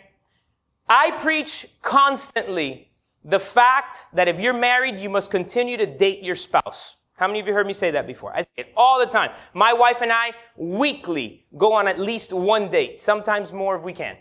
I 0.89 1.11
preach 1.11 1.67
constantly 1.81 2.91
the 3.25 3.39
fact 3.39 4.05
that 4.13 4.27
if 4.27 4.39
you're 4.39 4.53
married, 4.53 4.99
you 4.99 5.09
must 5.09 5.31
continue 5.31 5.77
to 5.77 5.85
date 5.85 6.21
your 6.21 6.35
spouse. 6.35 6.95
How 7.15 7.27
many 7.27 7.39
of 7.39 7.47
you 7.47 7.53
heard 7.53 7.65
me 7.65 7.73
say 7.73 7.91
that 7.91 8.05
before? 8.05 8.35
I 8.35 8.41
say 8.41 8.47
it 8.57 8.73
all 8.77 8.99
the 8.99 9.05
time. 9.07 9.31
My 9.53 9.73
wife 9.73 10.01
and 10.01 10.11
I 10.11 10.31
weekly 10.55 11.45
go 11.57 11.73
on 11.73 11.87
at 11.87 11.99
least 11.99 12.33
one 12.33 12.69
date, 12.69 12.99
sometimes 12.99 13.51
more 13.51 13.75
if 13.75 13.83
we 13.83 13.93
can. 13.93 14.15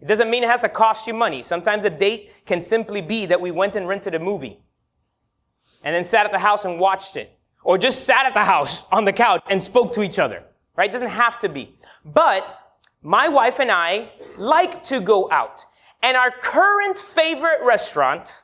It 0.00 0.08
doesn't 0.08 0.28
mean 0.28 0.42
it 0.42 0.50
has 0.50 0.62
to 0.62 0.68
cost 0.68 1.06
you 1.06 1.14
money. 1.14 1.42
Sometimes 1.42 1.84
a 1.84 1.90
date 1.90 2.32
can 2.46 2.60
simply 2.60 3.00
be 3.00 3.26
that 3.26 3.40
we 3.40 3.50
went 3.50 3.76
and 3.76 3.86
rented 3.86 4.14
a 4.14 4.18
movie 4.18 4.60
and 5.84 5.94
then 5.94 6.04
sat 6.04 6.26
at 6.26 6.32
the 6.32 6.38
house 6.38 6.64
and 6.64 6.80
watched 6.80 7.16
it. 7.16 7.32
Or 7.62 7.78
just 7.78 8.04
sat 8.04 8.26
at 8.26 8.34
the 8.34 8.44
house 8.44 8.84
on 8.92 9.04
the 9.04 9.12
couch 9.12 9.42
and 9.48 9.62
spoke 9.62 9.92
to 9.94 10.02
each 10.02 10.18
other. 10.18 10.42
Right? 10.76 10.90
It 10.90 10.92
doesn't 10.92 11.08
have 11.08 11.38
to 11.38 11.48
be. 11.48 11.78
But 12.04 12.44
my 13.02 13.28
wife 13.28 13.60
and 13.60 13.70
I 13.70 14.10
like 14.36 14.84
to 14.84 15.00
go 15.00 15.30
out. 15.30 15.64
And 16.02 16.16
our 16.16 16.30
current 16.30 16.98
favorite 16.98 17.60
restaurant 17.64 18.42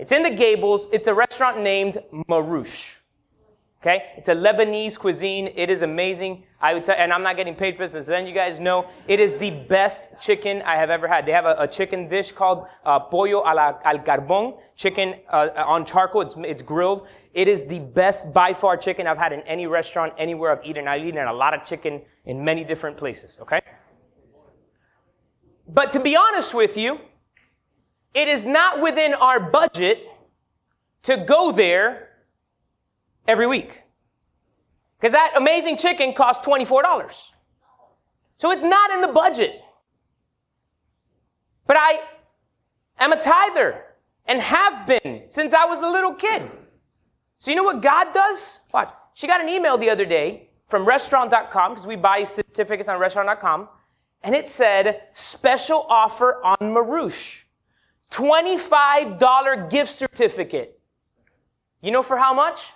it's 0.00 0.12
in 0.12 0.22
the 0.22 0.30
Gables. 0.30 0.88
It's 0.92 1.08
a 1.08 1.14
restaurant 1.14 1.60
named 1.60 1.98
Maroosh. 2.26 2.96
Okay? 3.82 4.12
It's 4.16 4.30
a 4.30 4.34
Lebanese 4.34 4.98
cuisine. 4.98 5.52
It 5.54 5.68
is 5.68 5.82
amazing. 5.82 6.44
I 6.58 6.72
would 6.72 6.84
tell, 6.84 6.94
and 6.98 7.12
I'm 7.12 7.22
not 7.22 7.36
getting 7.36 7.54
paid 7.54 7.76
for 7.76 7.86
this, 7.86 7.92
so 7.92 8.10
then 8.10 8.26
you 8.26 8.32
guys 8.32 8.60
know 8.60 8.86
it 9.08 9.20
is 9.20 9.34
the 9.34 9.50
best 9.50 10.08
chicken 10.18 10.62
I 10.62 10.76
have 10.76 10.88
ever 10.88 11.06
had. 11.06 11.26
They 11.26 11.32
have 11.32 11.44
a, 11.44 11.54
a 11.58 11.68
chicken 11.68 12.08
dish 12.08 12.32
called 12.32 12.66
uh, 12.86 12.98
pollo 12.98 13.40
la, 13.40 13.78
al 13.84 13.98
carbón, 13.98 14.58
chicken 14.74 15.16
uh, 15.30 15.48
on 15.66 15.84
charcoal. 15.84 16.22
It's, 16.22 16.34
it's 16.38 16.62
grilled. 16.62 17.06
It 17.34 17.46
is 17.46 17.66
the 17.66 17.78
best 17.78 18.32
by 18.32 18.54
far 18.54 18.78
chicken 18.78 19.06
I've 19.06 19.18
had 19.18 19.34
in 19.34 19.40
any 19.42 19.66
restaurant 19.66 20.14
anywhere 20.16 20.52
I've 20.52 20.64
eaten. 20.64 20.88
I've 20.88 21.04
eaten 21.04 21.26
a 21.26 21.32
lot 21.32 21.52
of 21.52 21.64
chicken 21.64 22.00
in 22.24 22.42
many 22.42 22.64
different 22.64 22.96
places. 22.96 23.38
Okay? 23.42 23.59
But 25.72 25.92
to 25.92 26.00
be 26.00 26.16
honest 26.16 26.52
with 26.52 26.76
you, 26.76 26.98
it 28.12 28.26
is 28.26 28.44
not 28.44 28.82
within 28.82 29.14
our 29.14 29.38
budget 29.38 30.04
to 31.02 31.16
go 31.16 31.52
there 31.52 32.08
every 33.28 33.46
week. 33.46 33.82
Because 34.98 35.12
that 35.12 35.32
amazing 35.36 35.76
chicken 35.76 36.12
costs 36.12 36.44
$24. 36.46 37.30
So 38.38 38.50
it's 38.50 38.64
not 38.64 38.90
in 38.90 39.00
the 39.00 39.08
budget. 39.08 39.60
But 41.66 41.76
I 41.78 42.00
am 42.98 43.12
a 43.12 43.20
tither 43.20 43.84
and 44.26 44.40
have 44.40 44.86
been 44.86 45.22
since 45.28 45.54
I 45.54 45.66
was 45.66 45.78
a 45.78 45.88
little 45.88 46.14
kid. 46.14 46.50
So 47.38 47.50
you 47.50 47.56
know 47.56 47.62
what 47.62 47.80
God 47.80 48.12
does? 48.12 48.60
Watch. 48.74 48.92
She 49.14 49.28
got 49.28 49.40
an 49.40 49.48
email 49.48 49.78
the 49.78 49.88
other 49.88 50.04
day 50.04 50.48
from 50.68 50.84
restaurant.com 50.84 51.72
because 51.72 51.86
we 51.86 51.96
buy 51.96 52.24
certificates 52.24 52.88
on 52.88 52.98
restaurant.com 52.98 53.68
and 54.22 54.34
it 54.34 54.46
said 54.46 55.02
special 55.12 55.86
offer 55.88 56.42
on 56.44 56.56
Maroosh. 56.60 57.42
$25 58.10 59.70
gift 59.70 59.94
certificate. 59.94 60.80
You 61.80 61.92
know 61.92 62.02
for 62.02 62.18
how 62.18 62.34
much? 62.34 62.72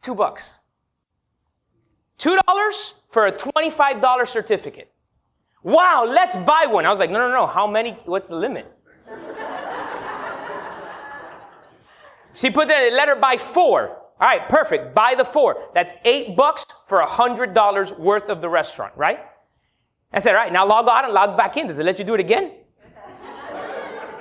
Two 0.00 0.14
bucks. 0.14 0.58
Two 2.18 2.38
dollars 2.46 2.94
for 3.10 3.26
a 3.26 3.32
$25 3.32 4.28
certificate. 4.28 4.90
Wow, 5.62 6.04
let's 6.06 6.36
buy 6.36 6.66
one. 6.68 6.86
I 6.86 6.90
was 6.90 6.98
like, 6.98 7.10
no, 7.10 7.18
no, 7.18 7.28
no. 7.28 7.46
How 7.46 7.66
many? 7.66 7.98
What's 8.04 8.28
the 8.28 8.36
limit? 8.36 8.70
she 12.34 12.50
put 12.50 12.68
there, 12.68 12.90
let 12.92 13.08
her 13.08 13.16
buy 13.16 13.36
four. 13.36 13.88
All 14.20 14.28
right, 14.28 14.48
perfect. 14.48 14.94
Buy 14.94 15.14
the 15.16 15.24
four. 15.24 15.70
That's 15.74 15.94
eight 16.04 16.36
bucks 16.36 16.66
for 16.86 17.00
a 17.00 17.06
hundred 17.06 17.54
dollars 17.54 17.92
worth 17.92 18.28
of 18.28 18.40
the 18.40 18.48
restaurant, 18.48 18.92
right? 18.96 19.20
I 20.14 20.20
said, 20.20 20.36
all 20.36 20.40
right, 20.40 20.52
now 20.52 20.64
log 20.64 20.88
out 20.88 21.04
and 21.04 21.12
log 21.12 21.36
back 21.36 21.56
in. 21.56 21.66
Does 21.66 21.78
it 21.80 21.84
let 21.84 21.98
you 21.98 22.04
do 22.04 22.14
it 22.14 22.20
again? 22.20 22.52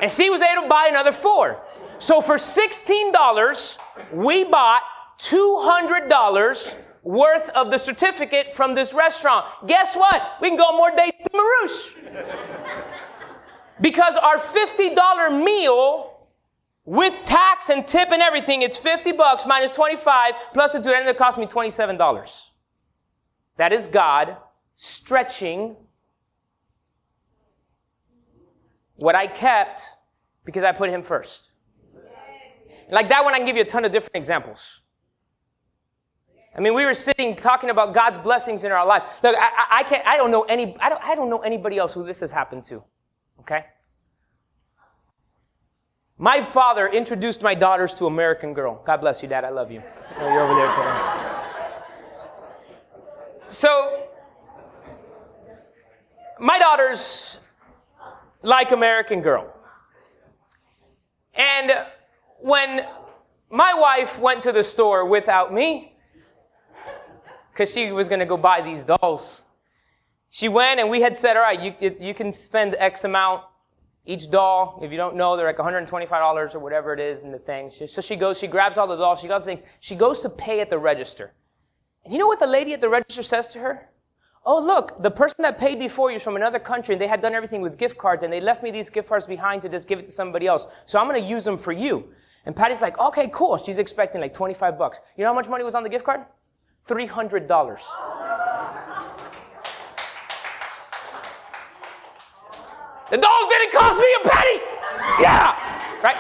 and 0.02 0.12
she 0.12 0.30
was 0.32 0.42
able 0.42 0.64
to 0.64 0.68
buy 0.68 0.88
another 0.90 1.12
four. 1.12 1.62
So 2.00 2.20
for 2.20 2.36
$16, 2.36 3.78
we 4.12 4.44
bought 4.44 4.82
$200 5.20 6.78
worth 7.04 7.50
of 7.50 7.70
the 7.70 7.78
certificate 7.78 8.56
from 8.56 8.74
this 8.74 8.94
restaurant. 8.94 9.46
Guess 9.68 9.96
what? 9.96 10.38
We 10.42 10.50
can 10.50 10.58
go 10.58 10.76
more 10.76 10.90
dates 10.96 11.24
to 11.24 11.30
Maroosh. 11.30 11.94
because 13.82 14.16
our 14.18 14.38
$50 14.38 15.44
meal 15.44 16.28
with 16.86 17.14
tax 17.24 17.70
and 17.70 17.86
tip 17.86 18.10
and 18.12 18.22
everything, 18.22 18.64
it's 18.64 18.78
50 18.78 19.12
bucks 19.12 19.46
minus 19.46 19.72
25 19.72 20.34
plus 20.54 20.74
the 20.74 20.80
two, 20.80 20.90
and 20.90 21.08
it 21.08 21.18
cost 21.18 21.38
me 21.38 21.46
$27. 21.46 22.50
That 23.58 23.72
is 23.72 23.86
God 23.86 24.38
stretching 24.76 25.76
what 28.98 29.16
I 29.16 29.28
kept 29.28 29.82
because 30.46 30.64
I 30.64 30.72
put 30.72 30.90
him 30.90 31.02
first. 31.02 31.52
Like 32.90 33.10
that 33.10 33.24
one, 33.24 33.34
I 33.34 33.38
can 33.38 33.46
give 33.46 33.56
you 33.56 33.64
a 33.64 33.66
ton 33.66 33.86
of 33.86 33.92
different 33.92 34.16
examples. 34.16 34.82
I 36.56 36.60
mean, 36.60 36.76
we 36.76 36.86
were 36.86 36.94
sitting 36.94 37.36
talking 37.36 37.72
about 37.72 37.94
God's 37.94 38.20
blessings 38.20 38.64
in 38.64 38.72
our 38.72 38.86
lives. 38.86 39.06
Look, 39.24 39.36
I, 39.38 39.80
I 39.80 39.84
can't, 39.84 40.06
I 40.06 40.18
don't 40.18 40.30
know 40.30 40.44
any, 40.44 40.78
I 40.80 40.90
don't, 40.90 41.04
I 41.04 41.16
don't 41.16 41.30
know 41.30 41.40
anybody 41.40 41.78
else 41.78 41.94
who 41.94 42.06
this 42.06 42.20
has 42.20 42.30
happened 42.30 42.64
to. 42.66 42.84
Okay? 43.40 43.66
My 46.18 46.44
father 46.46 46.88
introduced 46.88 47.42
my 47.42 47.56
daughters 47.56 47.94
to 47.96 48.06
American 48.06 48.54
Girl. 48.54 48.84
God 48.86 48.98
bless 48.98 49.24
you, 49.24 49.30
Dad. 49.30 49.44
I 49.44 49.50
love 49.50 49.72
you. 49.72 49.82
Oh, 50.20 50.32
you're 50.32 50.42
over 50.42 50.54
there 50.54 50.70
today. 50.76 51.24
So, 53.48 54.08
my 56.40 56.60
daughters 56.60 57.40
like 58.42 58.72
American 58.72 59.22
Girl. 59.22 59.54
And 61.34 61.72
when 62.40 62.86
my 63.50 63.74
wife 63.74 64.20
went 64.20 64.42
to 64.44 64.52
the 64.52 64.64
store 64.64 65.06
without 65.06 65.54
me, 65.54 65.94
because 67.54 67.72
she 67.72 67.92
was 67.92 68.10
going 68.10 68.20
to 68.20 68.26
go 68.26 68.36
buy 68.36 68.62
these 68.62 68.84
dolls. 68.84 69.44
She 70.30 70.50
went 70.50 70.80
and 70.80 70.90
we 70.90 71.02
had 71.02 71.16
said, 71.16 71.38
all 71.38 71.44
right, 71.44 71.62
you, 71.62 71.96
you 72.00 72.14
can 72.14 72.32
spend 72.32 72.76
X 72.80 73.04
amount 73.04 73.44
each 74.06 74.32
doll. 74.32 74.80
If 74.82 74.92
you 74.92 74.98
don't 74.98 75.16
know, 75.16 75.38
they're 75.38 75.46
like 75.46 75.58
$125 75.58 76.56
or 76.56 76.60
whatever 76.60 76.94
it 76.94 77.00
is 77.00 77.24
in 77.24 77.32
the 77.32 77.38
thing. 77.38 77.70
So 77.70 78.02
she 78.02 78.16
goes, 78.16 78.40
she 78.40 78.48
grabs 78.48 78.78
all 78.78 78.88
the 78.88 78.96
dolls, 78.96 79.22
she 79.22 79.28
grabs 79.28 79.46
things. 79.46 79.62
She 79.80 79.96
goes 79.96 80.22
to 80.22 80.30
pay 80.30 80.60
at 80.60 80.72
the 80.72 80.80
register. 80.80 81.34
And 82.04 82.12
you 82.12 82.20
know 82.20 82.28
what 82.28 82.40
the 82.40 82.48
lady 82.48 82.74
at 82.74 82.82
the 82.82 82.90
register 82.90 83.22
says 83.22 83.48
to 83.50 83.60
her? 83.60 83.90
Oh, 84.46 84.60
look, 84.60 85.02
the 85.02 85.12
person 85.12 85.38
that 85.44 85.58
paid 85.58 85.80
before 85.80 86.10
you 86.10 86.18
is 86.18 86.24
from 86.24 86.36
another 86.36 86.60
country 86.60 86.94
and 86.94 87.02
they 87.02 87.08
had 87.08 87.22
done 87.22 87.34
everything 87.34 87.62
with 87.62 87.78
gift 87.78 87.98
cards 87.98 88.24
and 88.24 88.34
they 88.34 88.42
left 88.42 88.62
me 88.62 88.72
these 88.72 88.90
gift 88.90 89.08
cards 89.08 89.26
behind 89.26 89.62
to 89.62 89.70
just 89.70 89.88
give 89.88 90.00
it 90.00 90.06
to 90.06 90.12
somebody 90.12 90.48
else. 90.48 90.68
So 90.86 91.00
I'm 91.00 91.08
going 91.08 91.22
to 91.22 91.28
use 91.28 91.46
them 91.46 91.58
for 91.58 91.72
you. 91.72 92.10
And 92.46 92.54
Patty's 92.54 92.82
like, 92.82 93.00
okay, 93.00 93.30
cool. 93.34 93.58
She's 93.58 93.78
expecting 93.78 94.20
like 94.20 94.34
25 94.34 94.78
bucks. 94.78 95.00
You 95.16 95.24
know 95.24 95.30
how 95.30 95.34
much 95.36 95.48
money 95.48 95.64
was 95.64 95.76
on 95.76 95.84
the 95.84 95.90
gift 95.90 96.04
card? 96.04 96.26
$300. 96.86 97.48
The 103.10 103.18
dolls 103.18 103.50
didn't 103.50 103.72
cost 103.72 103.98
me 103.98 104.16
a 104.24 104.30
penny. 104.30 104.62
Yeah. 105.22 105.56
Right? 106.04 106.18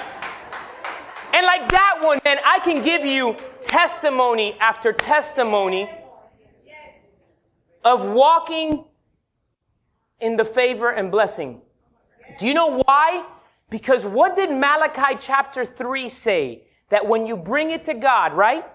And 1.34 1.46
like 1.46 1.68
that 1.72 2.00
one, 2.02 2.22
man, 2.24 2.38
I 2.46 2.60
can 2.60 2.84
give 2.84 3.04
you 3.04 3.36
testimony 3.66 4.56
after 4.62 4.94
testimony 4.94 5.90
of 7.84 8.06
walking 8.10 8.86
in 10.20 10.36
the 10.38 10.46
favor 10.46 10.90
and 10.90 11.12
blessing. 11.12 11.62
Do 12.40 12.48
you 12.48 12.54
know 12.54 12.82
why? 12.86 13.26
Because 13.70 14.06
what 14.06 14.36
did 14.36 14.50
Malachi 14.50 15.18
chapter 15.20 15.66
3 15.66 16.10
say? 16.10 16.64
That 16.90 17.08
when 17.08 17.26
you 17.26 17.36
bring 17.36 17.72
it 17.72 17.86
to 17.86 17.94
God, 17.94 18.34
right? 18.34 18.66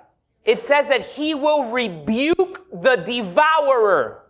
it 0.49 0.63
says 0.63 0.89
that 0.89 1.05
he 1.05 1.35
will 1.35 1.71
rebuke 1.71 2.67
the 2.73 2.97
devourer. 2.97 4.23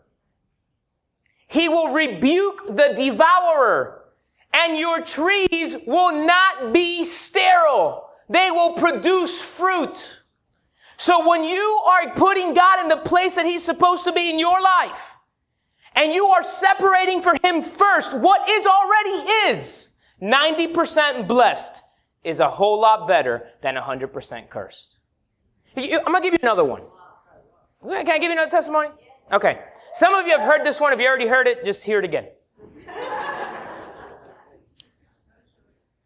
He 1.46 1.68
will 1.68 1.92
rebuke 1.92 2.66
the 2.66 2.92
devourer. 2.96 4.02
And 4.52 4.76
your 4.76 5.00
trees 5.02 5.76
will 5.86 6.26
not 6.26 6.72
be 6.72 7.04
sterile. 7.04 8.08
They 8.28 8.50
will 8.50 8.72
produce 8.72 9.40
fruit. 9.40 10.24
So 10.98 11.28
when 11.28 11.44
you 11.44 11.80
are 11.86 12.12
putting 12.14 12.54
God 12.54 12.80
in 12.80 12.88
the 12.88 12.96
place 12.96 13.36
that 13.36 13.46
He's 13.46 13.64
supposed 13.64 14.04
to 14.04 14.12
be 14.12 14.30
in 14.30 14.38
your 14.38 14.60
life, 14.60 15.16
and 15.94 16.12
you 16.12 16.26
are 16.26 16.42
separating 16.42 17.22
for 17.22 17.34
Him 17.42 17.62
first 17.62 18.18
what 18.18 18.50
is 18.50 18.66
already 18.66 19.30
His, 19.46 19.90
90% 20.20 21.28
blessed 21.28 21.84
is 22.24 22.40
a 22.40 22.50
whole 22.50 22.80
lot 22.80 23.06
better 23.06 23.48
than 23.62 23.76
100% 23.76 24.50
cursed. 24.50 24.96
I'm 25.76 25.82
to 25.84 26.20
give 26.20 26.32
you 26.32 26.40
another 26.42 26.64
one. 26.64 26.82
Can 27.80 28.10
I 28.10 28.18
give 28.18 28.24
you 28.24 28.32
another 28.32 28.50
testimony? 28.50 28.88
Okay. 29.32 29.60
Some 29.94 30.14
of 30.14 30.26
you 30.26 30.36
have 30.36 30.40
heard 30.40 30.64
this 30.64 30.80
one. 30.80 30.92
If 30.92 30.98
you 30.98 31.06
already 31.06 31.28
heard 31.28 31.46
it, 31.46 31.64
just 31.64 31.84
hear 31.84 32.00
it 32.00 32.04
again. 32.04 32.26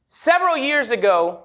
Several 0.09 0.59
years 0.59 0.91
ago, 0.91 1.45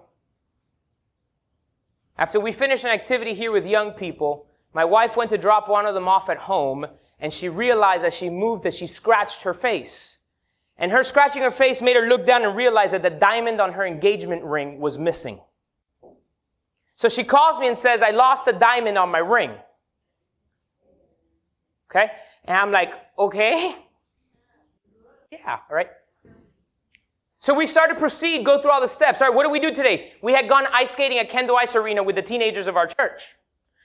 after 2.18 2.40
we 2.40 2.52
finished 2.52 2.84
an 2.84 2.92
activity 2.92 3.34
here 3.34 3.52
with 3.52 3.66
young 3.66 3.92
people, 3.92 4.48
my 4.74 4.86
wife 4.86 5.18
went 5.18 5.30
to 5.30 5.38
drop 5.38 5.70
one 5.70 5.86
of 5.86 5.94
them 5.94 6.08
off 6.08 6.30
at 6.30 6.38
home, 6.38 6.86
and 7.20 7.32
she 7.32 7.50
realized 7.50 8.04
as 8.04 8.14
she 8.14 8.30
moved 8.30 8.64
that 8.64 8.74
she 8.74 8.88
scratched 8.88 9.44
her 9.44 9.54
face. 9.54 10.18
And 10.78 10.92
her 10.92 11.04
scratching 11.04 11.42
her 11.42 11.52
face 11.52 11.82
made 11.82 11.96
her 11.96 12.08
look 12.08 12.26
down 12.26 12.44
and 12.44 12.56
realize 12.56 12.92
that 12.92 13.02
the 13.02 13.10
diamond 13.10 13.60
on 13.60 13.74
her 13.74 13.86
engagement 13.86 14.44
ring 14.44 14.80
was 14.80 14.98
missing. 14.98 15.40
So 16.96 17.10
she 17.10 17.24
calls 17.24 17.60
me 17.60 17.68
and 17.68 17.78
says, 17.78 18.02
I 18.02 18.12
lost 18.12 18.48
a 18.48 18.54
diamond 18.54 18.98
on 18.98 19.10
my 19.10 19.20
ring. 19.20 19.52
Okay? 21.90 22.12
And 22.46 22.58
I'm 22.58 22.72
like, 22.72 22.94
okay. 23.18 23.76
Yeah, 25.30 25.58
all 25.70 25.76
right. 25.76 25.90
So 27.48 27.54
we 27.54 27.66
started 27.66 27.94
to 27.94 28.00
proceed, 28.02 28.44
go 28.44 28.62
through 28.62 28.72
all 28.72 28.82
the 28.82 28.90
steps. 28.90 29.22
All 29.22 29.30
right, 29.30 29.34
what 29.34 29.46
do 29.46 29.50
we 29.50 29.62
do 29.62 29.74
today? 29.74 30.12
We 30.22 30.34
had 30.34 30.50
gone 30.50 30.66
ice 30.74 30.92
skating 30.92 31.18
at 31.18 31.30
Kendall 31.30 31.56
Ice 31.56 31.78
Arena 31.78 32.04
with 32.04 32.18
the 32.18 32.22
teenagers 32.22 32.68
of 32.68 32.76
our 32.76 32.86
church. 32.86 33.38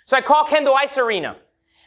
So 0.05 0.17
I 0.17 0.21
call 0.21 0.45
Kendall 0.45 0.75
Ice 0.75 0.99
Arena. 0.99 1.37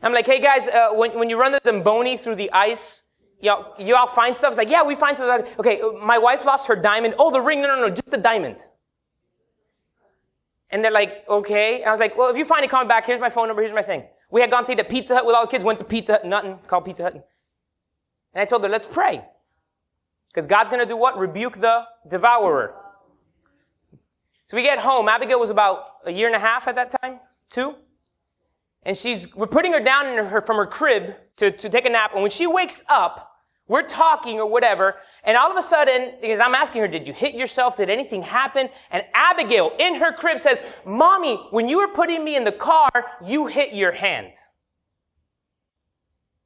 I'm 0.02 0.14
like, 0.14 0.26
hey 0.26 0.40
guys, 0.40 0.70
uh, 0.70 0.92
when, 0.94 1.20
when 1.20 1.30
you 1.30 1.38
run 1.38 1.52
the 1.52 1.60
Zamboni 1.66 2.16
through 2.16 2.36
the 2.36 2.50
ice, 2.54 3.04
y'all, 3.42 3.74
you 3.78 3.94
all 3.94 4.08
find 4.08 4.38
stuff? 4.38 4.52
It's 4.52 4.58
like, 4.58 4.70
yeah, 4.70 4.84
we 4.84 4.96
find 4.96 5.18
stuff. 5.18 5.50
Okay, 5.60 5.82
my 6.02 6.18
wife 6.18 6.46
lost 6.46 6.66
her 6.70 6.78
diamond. 6.78 7.16
Oh, 7.20 7.30
the 7.30 7.42
ring. 7.42 7.62
No, 7.62 7.68
no, 7.68 7.82
no, 7.82 7.90
just 7.90 8.10
the 8.10 8.20
diamond. 8.20 8.66
And 10.70 10.82
they're 10.82 10.92
like, 10.92 11.26
okay. 11.28 11.82
And 11.82 11.90
I 11.90 11.92
was 11.92 12.00
like, 12.00 12.18
well, 12.18 12.32
if 12.32 12.38
you 12.38 12.46
finally 12.46 12.70
call 12.70 12.84
me 12.84 12.88
back, 12.88 13.06
here's 13.06 13.20
my 13.20 13.30
phone 13.30 13.48
number, 13.48 13.62
here's 13.62 13.76
my 13.76 13.82
thing. 13.82 14.06
We 14.32 14.40
had 14.40 14.50
gone 14.50 14.66
to 14.68 14.76
the 14.76 14.86
Pizza 14.86 15.14
Hut 15.14 15.26
with 15.26 15.36
all 15.36 15.44
the 15.44 15.52
kids, 15.52 15.66
went 15.66 15.80
to 15.80 15.84
Pizza 15.84 16.14
Hut, 16.14 16.26
nothing, 16.26 16.58
called 16.68 16.86
Pizza 16.86 17.04
Hut. 17.04 17.16
And 18.34 18.42
I 18.42 18.46
told 18.46 18.64
her, 18.64 18.70
let's 18.70 18.86
pray. 18.86 19.26
Because 20.36 20.48
God's 20.48 20.70
gonna 20.70 20.86
do 20.86 20.98
what? 20.98 21.18
Rebuke 21.18 21.56
the 21.56 21.86
devourer. 22.10 22.76
So 24.48 24.58
we 24.58 24.64
get 24.64 24.80
home. 24.80 25.08
Abigail 25.08 25.40
was 25.40 25.50
about 25.50 25.86
a 26.06 26.12
year 26.12 26.28
and 26.28 26.36
a 26.36 26.40
half 26.40 26.68
at 26.68 26.76
that 26.76 26.94
time, 27.02 27.22
two. 27.50 27.74
And 28.84 28.98
she's, 28.98 29.34
we're 29.34 29.48
putting 29.48 29.72
her 29.72 29.80
down 29.80 30.06
her, 30.28 30.42
from 30.42 30.58
her 30.58 30.66
crib 30.66 31.16
to, 31.38 31.52
to 31.52 31.70
take 31.70 31.86
a 31.86 31.90
nap. 31.90 32.12
And 32.14 32.22
when 32.22 32.32
she 32.32 32.48
wakes 32.48 32.84
up, 32.90 33.32
we're 33.70 33.84
talking 33.84 34.38
or 34.42 34.46
whatever, 34.46 34.96
and 35.24 35.38
all 35.38 35.50
of 35.50 35.58
a 35.58 35.62
sudden, 35.62 36.16
because 36.20 36.42
I'm 36.42 36.54
asking 36.54 36.82
her, 36.82 36.88
did 36.90 37.08
you 37.08 37.14
hit 37.14 37.34
yourself? 37.34 37.78
Did 37.78 37.90
anything 37.90 38.22
happen? 38.22 38.68
And 38.92 39.04
Abigail 39.14 39.72
in 39.80 39.96
her 39.96 40.12
crib 40.12 40.42
says, 40.42 40.62
Mommy, 40.86 41.38
when 41.52 41.70
you 41.70 41.78
were 41.78 41.88
putting 41.88 42.26
me 42.26 42.36
in 42.36 42.44
the 42.44 42.52
car, 42.52 42.92
you 43.24 43.48
hit 43.48 43.74
your 43.74 43.94
hand. 43.94 44.34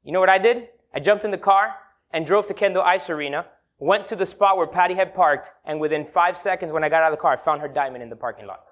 You 0.03 0.11
know 0.11 0.19
what 0.19 0.29
I 0.29 0.37
did? 0.37 0.67
I 0.93 0.99
jumped 0.99 1.25
in 1.25 1.31
the 1.31 1.39
car 1.39 1.73
and 2.11 2.23
drove 2.23 2.45
to 2.47 2.53
Kendall 2.53 2.83
Ice 2.83 3.09
Arena, 3.09 3.47
went 3.79 4.05
to 4.07 4.15
the 4.15 4.25
spot 4.25 4.57
where 4.57 4.67
Patty 4.67 4.93
had 4.93 5.15
parked, 5.15 5.51
and 5.65 5.79
within 5.79 6.05
five 6.05 6.37
seconds 6.37 6.71
when 6.71 6.83
I 6.83 6.89
got 6.89 7.01
out 7.01 7.11
of 7.11 7.17
the 7.17 7.21
car, 7.21 7.33
I 7.33 7.37
found 7.37 7.61
her 7.61 7.67
diamond 7.67 8.03
in 8.03 8.09
the 8.09 8.15
parking 8.15 8.45
lot. 8.45 8.65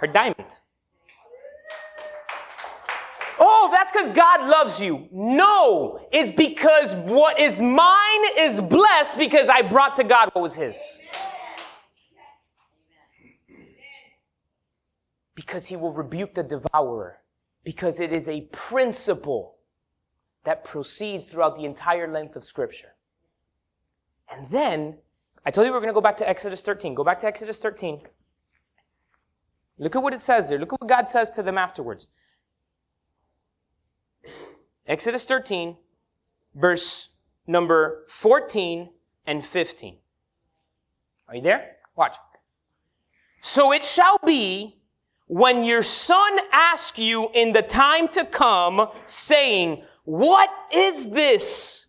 Her 0.00 0.06
diamond. 0.06 0.56
Oh, 3.38 3.68
that's 3.72 3.90
because 3.90 4.08
God 4.10 4.48
loves 4.48 4.80
you. 4.80 5.08
No, 5.10 6.06
it's 6.12 6.30
because 6.30 6.94
what 6.94 7.40
is 7.40 7.60
mine 7.60 8.24
is 8.38 8.60
blessed 8.60 9.18
because 9.18 9.48
I 9.48 9.62
brought 9.62 9.96
to 9.96 10.04
God 10.04 10.30
what 10.32 10.42
was 10.42 10.54
His. 10.54 11.00
Because 15.34 15.66
He 15.66 15.74
will 15.74 15.92
rebuke 15.92 16.34
the 16.34 16.44
devourer. 16.44 17.18
Because 17.64 17.98
it 17.98 18.12
is 18.12 18.28
a 18.28 18.42
principle 18.52 19.56
that 20.44 20.62
proceeds 20.62 21.24
throughout 21.24 21.56
the 21.56 21.64
entire 21.64 22.12
length 22.12 22.36
of 22.36 22.44
Scripture. 22.44 22.93
And 24.30 24.48
then, 24.50 24.98
I 25.44 25.50
told 25.50 25.66
you 25.66 25.72
we 25.72 25.76
are 25.76 25.80
going 25.80 25.90
to 25.90 25.94
go 25.94 26.00
back 26.00 26.16
to 26.18 26.28
Exodus 26.28 26.62
13. 26.62 26.94
Go 26.94 27.04
back 27.04 27.18
to 27.20 27.26
Exodus 27.26 27.58
13. 27.58 28.00
Look 29.78 29.96
at 29.96 30.02
what 30.02 30.14
it 30.14 30.22
says 30.22 30.48
there. 30.48 30.58
Look 30.58 30.72
at 30.72 30.80
what 30.80 30.88
God 30.88 31.08
says 31.08 31.30
to 31.32 31.42
them 31.42 31.58
afterwards. 31.58 32.06
Exodus 34.86 35.24
13, 35.24 35.76
verse 36.54 37.08
number 37.46 38.04
14 38.08 38.90
and 39.26 39.44
15. 39.44 39.96
Are 41.28 41.36
you 41.36 41.42
there? 41.42 41.76
Watch. 41.96 42.16
So 43.40 43.72
it 43.72 43.82
shall 43.82 44.18
be 44.24 44.78
when 45.26 45.64
your 45.64 45.82
son 45.82 46.38
asks 46.52 46.98
you 46.98 47.30
in 47.34 47.52
the 47.52 47.62
time 47.62 48.08
to 48.08 48.24
come, 48.24 48.88
saying, 49.06 49.82
What 50.04 50.50
is 50.72 51.10
this? 51.10 51.83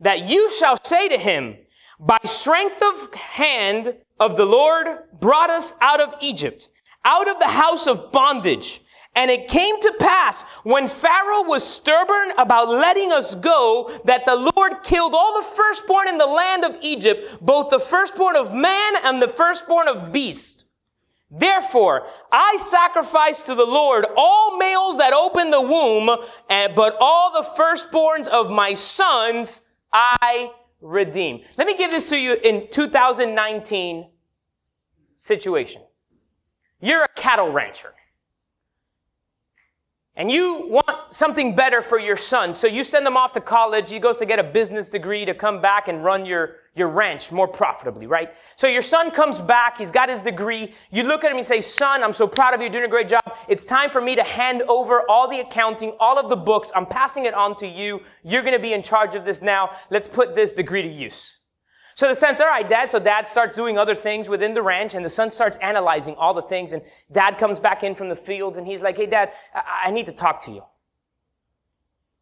That 0.00 0.28
you 0.28 0.50
shall 0.50 0.82
say 0.82 1.08
to 1.08 1.18
him, 1.18 1.56
By 1.98 2.18
strength 2.24 2.82
of 2.82 3.14
hand 3.14 3.94
of 4.20 4.36
the 4.36 4.46
Lord 4.46 4.86
brought 5.20 5.50
us 5.50 5.74
out 5.80 6.00
of 6.00 6.14
Egypt, 6.20 6.68
out 7.04 7.28
of 7.28 7.38
the 7.38 7.48
house 7.48 7.86
of 7.86 8.12
bondage. 8.12 8.82
And 9.14 9.30
it 9.32 9.48
came 9.48 9.80
to 9.80 9.94
pass 9.98 10.42
when 10.62 10.86
Pharaoh 10.86 11.42
was 11.42 11.64
stubborn 11.64 12.30
about 12.38 12.68
letting 12.68 13.10
us 13.10 13.34
go 13.34 13.90
that 14.04 14.24
the 14.24 14.52
Lord 14.54 14.84
killed 14.84 15.12
all 15.12 15.40
the 15.40 15.46
firstborn 15.46 16.08
in 16.08 16.18
the 16.18 16.26
land 16.26 16.64
of 16.64 16.78
Egypt, 16.82 17.36
both 17.40 17.70
the 17.70 17.80
firstborn 17.80 18.36
of 18.36 18.54
man 18.54 18.94
and 19.02 19.20
the 19.20 19.26
firstborn 19.26 19.88
of 19.88 20.12
beast. 20.12 20.66
Therefore, 21.30 22.06
I 22.30 22.56
sacrifice 22.60 23.42
to 23.42 23.54
the 23.54 23.66
Lord 23.66 24.06
all 24.16 24.56
males 24.56 24.98
that 24.98 25.12
open 25.12 25.50
the 25.50 25.60
womb, 25.60 26.24
eh, 26.48 26.68
but 26.74 26.96
all 27.00 27.32
the 27.32 27.48
firstborns 27.48 28.28
of 28.28 28.50
my 28.50 28.74
sons 28.74 29.62
I 29.92 30.52
redeem. 30.80 31.42
Let 31.56 31.66
me 31.66 31.76
give 31.76 31.90
this 31.90 32.08
to 32.10 32.16
you 32.16 32.34
in 32.34 32.68
2019 32.70 34.08
situation. 35.14 35.82
You're 36.80 37.04
a 37.04 37.08
cattle 37.08 37.50
rancher 37.50 37.94
and 40.18 40.28
you 40.32 40.66
want 40.68 41.14
something 41.14 41.54
better 41.54 41.80
for 41.80 41.98
your 42.00 42.16
son. 42.16 42.52
So 42.52 42.66
you 42.66 42.82
send 42.82 43.06
him 43.06 43.16
off 43.16 43.32
to 43.34 43.40
college. 43.40 43.88
He 43.88 44.00
goes 44.00 44.16
to 44.16 44.26
get 44.26 44.40
a 44.40 44.42
business 44.42 44.90
degree 44.90 45.24
to 45.24 45.32
come 45.32 45.62
back 45.62 45.86
and 45.86 46.04
run 46.04 46.26
your, 46.26 46.56
your 46.74 46.88
ranch 46.88 47.30
more 47.30 47.46
profitably, 47.46 48.08
right? 48.08 48.34
So 48.56 48.66
your 48.66 48.82
son 48.82 49.12
comes 49.12 49.40
back. 49.40 49.78
He's 49.78 49.92
got 49.92 50.08
his 50.08 50.20
degree. 50.20 50.74
You 50.90 51.04
look 51.04 51.22
at 51.22 51.30
him 51.30 51.38
and 51.38 51.46
say, 51.46 51.60
son, 51.60 52.02
I'm 52.02 52.12
so 52.12 52.26
proud 52.26 52.52
of 52.52 52.60
you. 52.60 52.64
You're 52.64 52.72
doing 52.72 52.84
a 52.86 52.88
great 52.88 53.08
job. 53.08 53.22
It's 53.46 53.64
time 53.64 53.90
for 53.90 54.00
me 54.00 54.16
to 54.16 54.24
hand 54.24 54.62
over 54.62 55.08
all 55.08 55.30
the 55.30 55.38
accounting, 55.38 55.96
all 56.00 56.18
of 56.18 56.28
the 56.28 56.36
books. 56.36 56.72
I'm 56.74 56.86
passing 56.86 57.26
it 57.26 57.34
on 57.34 57.54
to 57.56 57.68
you. 57.68 58.02
You're 58.24 58.42
going 58.42 58.56
to 58.56 58.62
be 58.62 58.72
in 58.72 58.82
charge 58.82 59.14
of 59.14 59.24
this 59.24 59.40
now. 59.40 59.70
Let's 59.88 60.08
put 60.08 60.34
this 60.34 60.52
degree 60.52 60.82
to 60.82 60.88
use. 60.88 61.37
So 61.98 62.06
the 62.06 62.14
son's, 62.14 62.40
all 62.40 62.46
right, 62.46 62.68
dad. 62.68 62.88
So 62.88 63.00
dad 63.00 63.26
starts 63.26 63.56
doing 63.56 63.76
other 63.76 63.96
things 63.96 64.28
within 64.28 64.54
the 64.54 64.62
ranch 64.62 64.94
and 64.94 65.04
the 65.04 65.10
son 65.10 65.32
starts 65.32 65.56
analyzing 65.56 66.14
all 66.14 66.32
the 66.32 66.42
things 66.42 66.72
and 66.72 66.80
dad 67.10 67.38
comes 67.38 67.58
back 67.58 67.82
in 67.82 67.96
from 67.96 68.08
the 68.08 68.14
fields 68.14 68.56
and 68.56 68.64
he's 68.64 68.80
like, 68.80 68.96
hey, 68.96 69.06
dad, 69.06 69.32
I, 69.52 69.86
I 69.86 69.90
need 69.90 70.06
to 70.06 70.12
talk 70.12 70.44
to 70.44 70.52
you. 70.52 70.62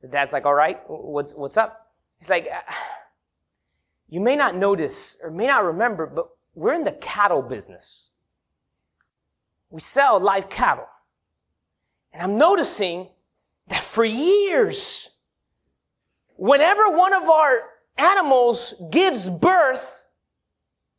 The 0.00 0.08
dad's 0.08 0.32
like, 0.32 0.46
all 0.46 0.54
right, 0.54 0.80
what's, 0.86 1.34
what's 1.34 1.58
up? 1.58 1.92
He's 2.18 2.30
like, 2.30 2.48
uh, 2.50 2.72
you 4.08 4.18
may 4.18 4.34
not 4.34 4.56
notice 4.56 5.18
or 5.22 5.30
may 5.30 5.46
not 5.46 5.62
remember, 5.62 6.06
but 6.06 6.30
we're 6.54 6.72
in 6.72 6.84
the 6.84 6.92
cattle 6.92 7.42
business. 7.42 8.08
We 9.68 9.82
sell 9.82 10.18
live 10.18 10.48
cattle. 10.48 10.88
And 12.14 12.22
I'm 12.22 12.38
noticing 12.38 13.08
that 13.68 13.82
for 13.82 14.06
years, 14.06 15.10
whenever 16.38 16.88
one 16.88 17.12
of 17.12 17.24
our 17.24 17.75
animals 17.98 18.74
gives 18.90 19.28
birth 19.28 20.06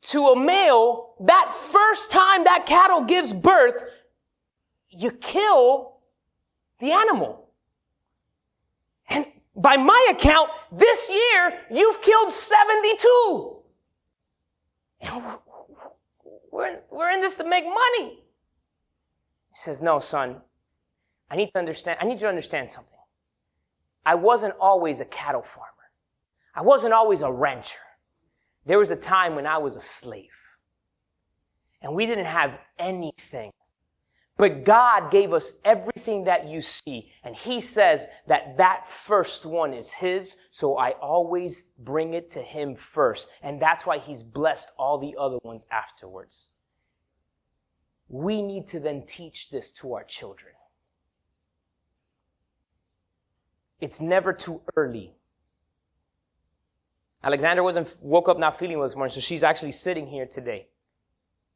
to 0.01 0.27
a 0.27 0.39
male, 0.39 1.15
that 1.21 1.51
first 1.53 2.11
time 2.11 2.43
that 2.45 2.65
cattle 2.65 3.01
gives 3.01 3.33
birth, 3.33 3.83
you 4.89 5.11
kill 5.11 5.97
the 6.79 6.91
animal. 6.91 7.49
And 9.09 9.25
by 9.55 9.75
my 9.77 10.07
account, 10.11 10.49
this 10.71 11.09
year, 11.09 11.53
you've 11.71 12.01
killed 12.01 12.31
72. 12.31 13.57
And 15.01 15.23
we're 16.51 16.67
in, 16.67 16.79
we're 16.91 17.11
in 17.11 17.21
this 17.21 17.35
to 17.35 17.43
make 17.43 17.65
money. 17.65 18.23
He 19.49 19.55
says, 19.55 19.81
no, 19.81 19.99
son, 19.99 20.41
I 21.29 21.35
need 21.35 21.51
to 21.51 21.59
understand, 21.59 21.97
I 22.01 22.05
need 22.05 22.13
you 22.13 22.19
to 22.19 22.29
understand 22.29 22.71
something. 22.71 22.97
I 24.05 24.15
wasn't 24.15 24.55
always 24.59 25.01
a 25.01 25.05
cattle 25.05 25.41
farmer. 25.41 25.76
I 26.57 26.63
wasn't 26.63 26.93
always 26.93 27.21
a 27.21 27.31
rancher. 27.31 27.77
There 28.65 28.79
was 28.79 28.89
a 28.89 28.95
time 28.95 29.35
when 29.35 29.45
I 29.45 29.59
was 29.59 29.75
a 29.75 29.81
slave. 29.81 30.35
And 31.83 31.93
we 31.93 32.07
didn't 32.07 32.25
have 32.25 32.57
anything. 32.79 33.51
But 34.37 34.65
God 34.65 35.11
gave 35.11 35.33
us 35.33 35.53
everything 35.63 36.23
that 36.23 36.47
you 36.47 36.59
see. 36.59 37.11
And 37.23 37.35
He 37.35 37.59
says 37.59 38.07
that 38.25 38.57
that 38.57 38.89
first 38.89 39.45
one 39.45 39.71
is 39.71 39.93
His. 39.93 40.37
So 40.49 40.79
I 40.79 40.91
always 40.99 41.61
bring 41.77 42.15
it 42.15 42.27
to 42.31 42.41
Him 42.41 42.73
first. 42.73 43.29
And 43.43 43.61
that's 43.61 43.85
why 43.85 43.99
He's 43.99 44.23
blessed 44.23 44.71
all 44.79 44.97
the 44.97 45.15
other 45.19 45.37
ones 45.43 45.67
afterwards. 45.71 46.49
We 48.09 48.41
need 48.41 48.65
to 48.69 48.79
then 48.79 49.03
teach 49.05 49.51
this 49.51 49.69
to 49.73 49.93
our 49.93 50.03
children. 50.03 50.53
It's 53.79 54.01
never 54.01 54.33
too 54.33 54.61
early 54.75 55.16
Alexandra 57.23 57.63
wasn't 57.63 57.93
woke 58.01 58.29
up 58.29 58.37
not 58.37 58.57
feeling 58.59 58.77
well 58.77 58.87
this 58.87 58.95
morning, 58.95 59.13
so 59.13 59.19
she's 59.19 59.43
actually 59.43 59.71
sitting 59.71 60.07
here 60.07 60.25
today. 60.25 60.67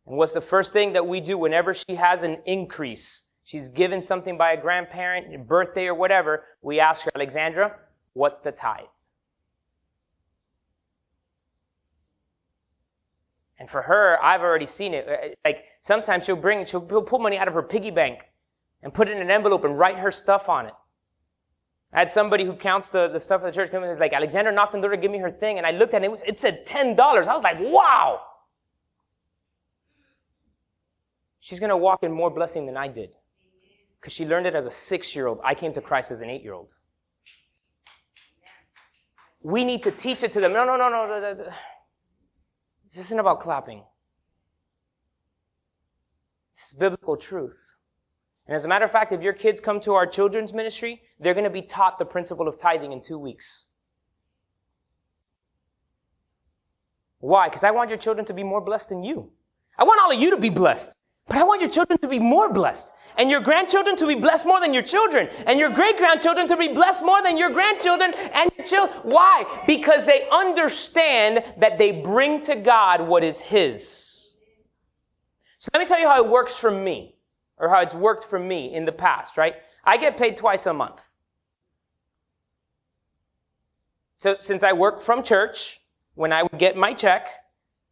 And 0.08 0.18
what's 0.18 0.34
the 0.34 0.42
first 0.42 0.74
thing 0.74 0.94
that 0.94 1.06
we 1.06 1.22
do 1.22 1.38
whenever 1.38 1.74
she 1.74 1.96
has 1.96 2.24
an 2.24 2.38
increase? 2.46 3.24
She's 3.44 3.70
given 3.70 4.02
something 4.02 4.38
by 4.38 4.54
a 4.54 4.62
grandparent, 4.62 5.48
birthday 5.48 5.88
or 5.88 5.94
whatever. 5.94 6.46
We 6.62 6.80
ask 6.80 7.06
her, 7.06 7.12
Alexandra, 7.16 7.76
what's 8.14 8.40
the 8.40 8.52
tithe? 8.52 8.86
And 13.60 13.70
for 13.70 13.84
her, 13.84 14.18
I've 14.24 14.42
already 14.42 14.66
seen 14.66 14.96
it. 14.96 15.08
Uh, 15.08 15.36
like 15.46 15.66
sometimes 15.82 16.26
she'll 16.26 16.36
bring, 16.36 16.66
she'll 16.66 16.82
pull 16.82 17.20
money 17.20 17.38
out 17.38 17.48
of 17.48 17.54
her 17.54 17.62
piggy 17.62 17.92
bank 17.92 18.28
and 18.82 18.92
put 18.92 19.08
it 19.08 19.16
in 19.16 19.22
an 19.22 19.30
envelope 19.30 19.64
and 19.66 19.78
write 19.78 20.00
her 20.00 20.12
stuff 20.12 20.50
on 20.50 20.66
it. 20.66 20.74
I 21.94 22.00
had 22.00 22.10
somebody 22.10 22.46
who 22.46 22.54
counts 22.54 22.90
the, 22.90 23.10
the 23.10 23.20
stuff 23.20 23.42
at 23.42 23.46
the 23.46 23.52
church 23.52 23.70
come 23.70 23.80
in 23.80 23.90
and 23.90 23.92
is 23.92 24.00
like, 24.00 24.14
Alexandra 24.14 24.54
knocked 24.54 24.74
on 24.74 24.82
the 24.82 24.88
door 24.88 24.96
to 24.96 25.02
give 25.02 25.12
me 25.12 25.18
her 25.18 25.32
thing. 25.32 25.58
And 25.58 25.68
I 25.68 25.72
looked 25.72 25.94
at 25.94 26.04
it, 26.04 26.06
it, 26.06 26.12
was, 26.12 26.24
it 26.24 26.38
said 26.38 26.66
$10. 26.66 26.98
I 26.98 27.34
was 27.34 27.44
like, 27.44 27.58
wow. 27.60 28.22
She's 31.42 31.60
going 31.60 31.70
to 31.70 31.78
walk 31.78 32.04
in 32.04 32.12
more 32.12 32.30
blessing 32.30 32.66
than 32.66 32.78
I 32.78 32.88
did. 32.88 33.10
Because 34.00 34.14
she 34.14 34.26
learned 34.26 34.48
it 34.48 34.56
as 34.56 34.66
a 34.66 34.72
six 34.72 35.16
year 35.16 35.28
old. 35.28 35.40
I 35.44 35.54
came 35.54 35.74
to 35.74 35.82
Christ 35.82 36.12
as 36.12 36.22
an 36.22 36.30
eight 36.30 36.44
year 36.44 36.54
old. 36.54 36.74
We 39.44 39.66
need 39.66 39.84
to 39.84 39.92
teach 39.92 40.24
it 40.24 40.32
to 40.34 40.40
them. 40.40 40.54
No, 40.54 40.64
no, 40.64 40.78
no, 40.78 40.90
no. 40.90 41.20
This 42.86 43.06
isn't 43.06 43.20
about 43.20 43.42
clapping. 43.42 43.84
It's 46.54 46.74
biblical 46.74 47.18
truth. 47.18 47.76
And 48.52 48.58
as 48.58 48.66
a 48.66 48.68
matter 48.68 48.84
of 48.84 48.92
fact, 48.92 49.14
if 49.14 49.22
your 49.22 49.32
kids 49.32 49.62
come 49.62 49.80
to 49.80 49.94
our 49.94 50.06
children's 50.06 50.52
ministry, 50.52 51.02
they're 51.22 51.34
going 51.34 51.46
to 51.46 51.50
be 51.50 51.62
taught 51.62 51.98
the 51.98 52.04
principle 52.04 52.50
of 52.50 52.58
tithing 52.58 52.92
in 52.92 53.00
two 53.00 53.18
weeks. 53.18 53.68
Why? 57.20 57.48
Because 57.48 57.64
I 57.64 57.72
want 57.72 57.90
your 57.90 57.98
children 57.98 58.26
to 58.26 58.34
be 58.34 58.44
more 58.44 58.60
blessed 58.60 58.90
than 58.90 59.06
you. 59.06 59.32
I 59.78 59.86
want 59.86 60.02
all 60.02 60.12
of 60.12 60.20
you 60.20 60.32
to 60.32 60.38
be 60.38 60.50
blessed. 60.50 60.94
But 61.28 61.38
I 61.38 61.46
want 61.46 61.62
your 61.62 61.70
children 61.70 61.98
to 62.00 62.10
be 62.10 62.20
more 62.20 62.52
blessed. 62.52 62.92
And 63.18 63.30
your 63.30 63.40
grandchildren 63.40 63.96
to 63.96 64.06
be 64.06 64.16
blessed 64.16 64.46
more 64.46 64.60
than 64.60 64.74
your 64.74 64.84
children. 64.84 65.30
And 65.48 65.58
your 65.58 65.70
great 65.70 65.98
grandchildren 65.98 66.46
to 66.50 66.58
be 66.58 66.68
blessed 66.68 67.06
more 67.06 67.24
than 67.24 67.38
your 67.38 67.52
grandchildren 67.52 68.14
and 68.34 68.52
your 68.58 68.68
children. 68.68 69.00
Why? 69.04 69.46
Because 69.66 70.06
they 70.06 70.28
understand 70.30 71.42
that 71.60 71.78
they 71.78 71.94
bring 72.02 72.42
to 72.42 72.58
God 72.58 73.08
what 73.08 73.24
is 73.24 73.40
His. 73.40 74.28
So 75.58 75.70
let 75.74 75.80
me 75.80 75.86
tell 75.86 76.02
you 76.02 76.08
how 76.10 76.22
it 76.22 76.30
works 76.30 76.58
for 76.58 76.70
me, 76.70 77.16
or 77.62 77.70
how 77.70 77.80
it's 77.80 77.94
worked 77.94 78.26
for 78.26 78.40
me 78.40 78.74
in 78.74 78.84
the 78.84 78.92
past, 78.92 79.38
right? 79.38 79.56
I 79.86 79.96
get 79.96 80.18
paid 80.18 80.36
twice 80.36 80.66
a 80.66 80.74
month. 80.74 81.04
So 84.18 84.36
since 84.40 84.64
I 84.64 84.74
work 84.74 85.02
from 85.02 85.24
church, 85.24 85.80
when 86.16 86.34
I 86.34 86.44
would 86.44 86.58
get 86.58 86.76
my 86.76 86.94
check, 86.94 87.30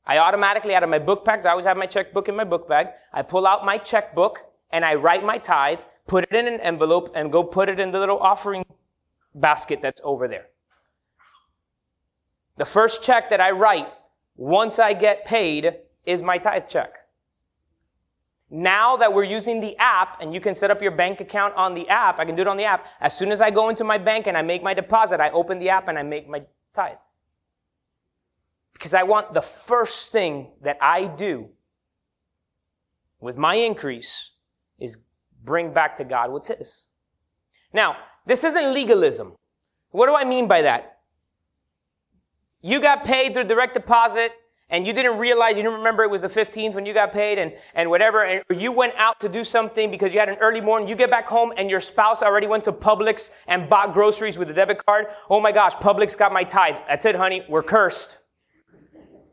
I 0.06 0.18
automatically, 0.18 0.74
out 0.74 0.84
of 0.84 0.90
my 0.90 0.98
book 0.98 1.24
bags, 1.24 1.46
I 1.46 1.52
always 1.52 1.66
have 1.66 1.78
my 1.78 1.86
checkbook 1.86 2.28
in 2.28 2.36
my 2.36 2.44
book 2.44 2.68
bag. 2.68 2.88
I 3.14 3.22
pull 3.22 3.46
out 3.46 3.64
my 3.64 3.78
checkbook 3.78 4.40
and 4.72 4.84
I 4.84 4.96
write 4.96 5.24
my 5.24 5.38
tithe, 5.38 5.82
put 6.08 6.24
it 6.24 6.36
in 6.36 6.48
an 6.48 6.60
envelope, 6.62 7.12
and 7.16 7.32
go 7.32 7.44
put 7.44 7.70
it 7.70 7.80
in 7.80 7.92
the 7.92 8.00
little 8.00 8.18
offering 8.18 8.66
basket 9.36 9.82
that's 9.84 10.02
over 10.04 10.28
there. 10.28 10.48
The 12.58 12.66
first 12.66 13.04
check 13.04 13.30
that 13.30 13.40
I 13.40 13.52
write 13.52 13.88
once 14.36 14.80
I 14.80 14.94
get 14.94 15.26
paid 15.26 15.76
is 16.06 16.24
my 16.24 16.40
tithe 16.40 16.68
check. 16.68 16.98
Now 18.52 18.98
that 18.98 19.14
we're 19.14 19.26
using 19.26 19.62
the 19.62 19.78
app 19.78 20.22
and 20.22 20.34
you 20.34 20.42
can 20.42 20.54
set 20.54 20.72
up 20.72 20.82
your 20.82 20.92
bank 20.92 21.22
account 21.22 21.54
on 21.56 21.76
the 21.76 21.88
app, 21.88 22.20
I 22.20 22.26
can 22.26 22.36
do 22.36 22.42
it 22.42 22.48
on 22.48 22.58
the 22.58 22.64
app. 22.64 22.86
As 23.00 23.16
soon 23.16 23.32
as 23.32 23.42
I 23.42 23.52
go 23.52 23.70
into 23.70 23.84
my 23.84 23.98
bank 23.98 24.26
and 24.26 24.36
I 24.36 24.42
make 24.42 24.64
my 24.64 24.74
deposit, 24.74 25.20
I 25.20 25.30
open 25.30 25.60
the 25.60 25.70
app 25.70 25.88
and 25.88 26.00
I 26.00 26.04
make 26.04 26.28
my 26.28 26.42
tithe. 26.74 26.98
Because 28.74 28.94
I 28.94 29.04
want 29.04 29.34
the 29.34 29.42
first 29.42 30.12
thing 30.12 30.48
that 30.64 30.78
I 30.82 31.06
do 31.06 31.50
with 33.20 33.38
my 33.38 33.56
increase 33.56 34.32
is 34.80 34.98
bring 35.44 35.74
back 35.74 35.96
to 35.98 36.04
God 36.04 36.32
what's 36.32 36.48
His. 36.48 36.88
Now, 37.72 37.98
this 38.26 38.44
isn't 38.44 38.74
legalism. 38.74 39.34
What 39.92 40.08
do 40.08 40.16
I 40.16 40.24
mean 40.24 40.48
by 40.48 40.64
that? 40.64 41.00
You 42.62 42.80
got 42.80 43.06
paid 43.06 43.34
through 43.34 43.46
direct 43.46 43.74
deposit 43.74 44.32
and 44.70 44.86
you 44.86 44.94
didn't 44.94 45.18
realize, 45.18 45.58
you 45.58 45.64
didn't 45.64 45.78
remember 45.78 46.04
it 46.04 46.12
was 46.12 46.22
the 46.22 46.30
15th 46.30 46.74
when 46.76 46.86
you 46.86 46.94
got 46.94 47.12
paid 47.12 47.40
and, 47.40 47.54
and 47.74 47.90
whatever, 47.90 48.24
and 48.24 48.44
you 48.62 48.72
went 48.72 48.94
out 48.98 49.20
to 49.20 49.30
do 49.30 49.44
something 49.44 49.90
because 49.90 50.14
you 50.14 50.20
had 50.20 50.30
an 50.30 50.38
early 50.42 50.62
morning, 50.62 50.88
you 50.88 50.96
get 50.96 51.10
back 51.10 51.26
home 51.26 51.52
and 51.58 51.70
your 51.70 51.82
spouse 51.82 52.22
already 52.22 52.48
went 52.48 52.64
to 52.66 52.72
Publix 52.72 53.32
and 53.48 53.70
bought 53.70 53.94
groceries 53.94 54.38
with 54.38 54.50
a 54.50 54.54
debit 54.54 54.86
card. 54.86 55.08
Oh 55.30 55.40
my 55.40 55.52
gosh, 55.52 55.74
Publix 55.76 56.18
got 56.18 56.32
my 56.32 56.44
tithe. 56.44 56.76
That's 56.88 57.06
it, 57.06 57.16
honey. 57.16 57.44
We're 57.50 57.64
cursed. 57.64 58.20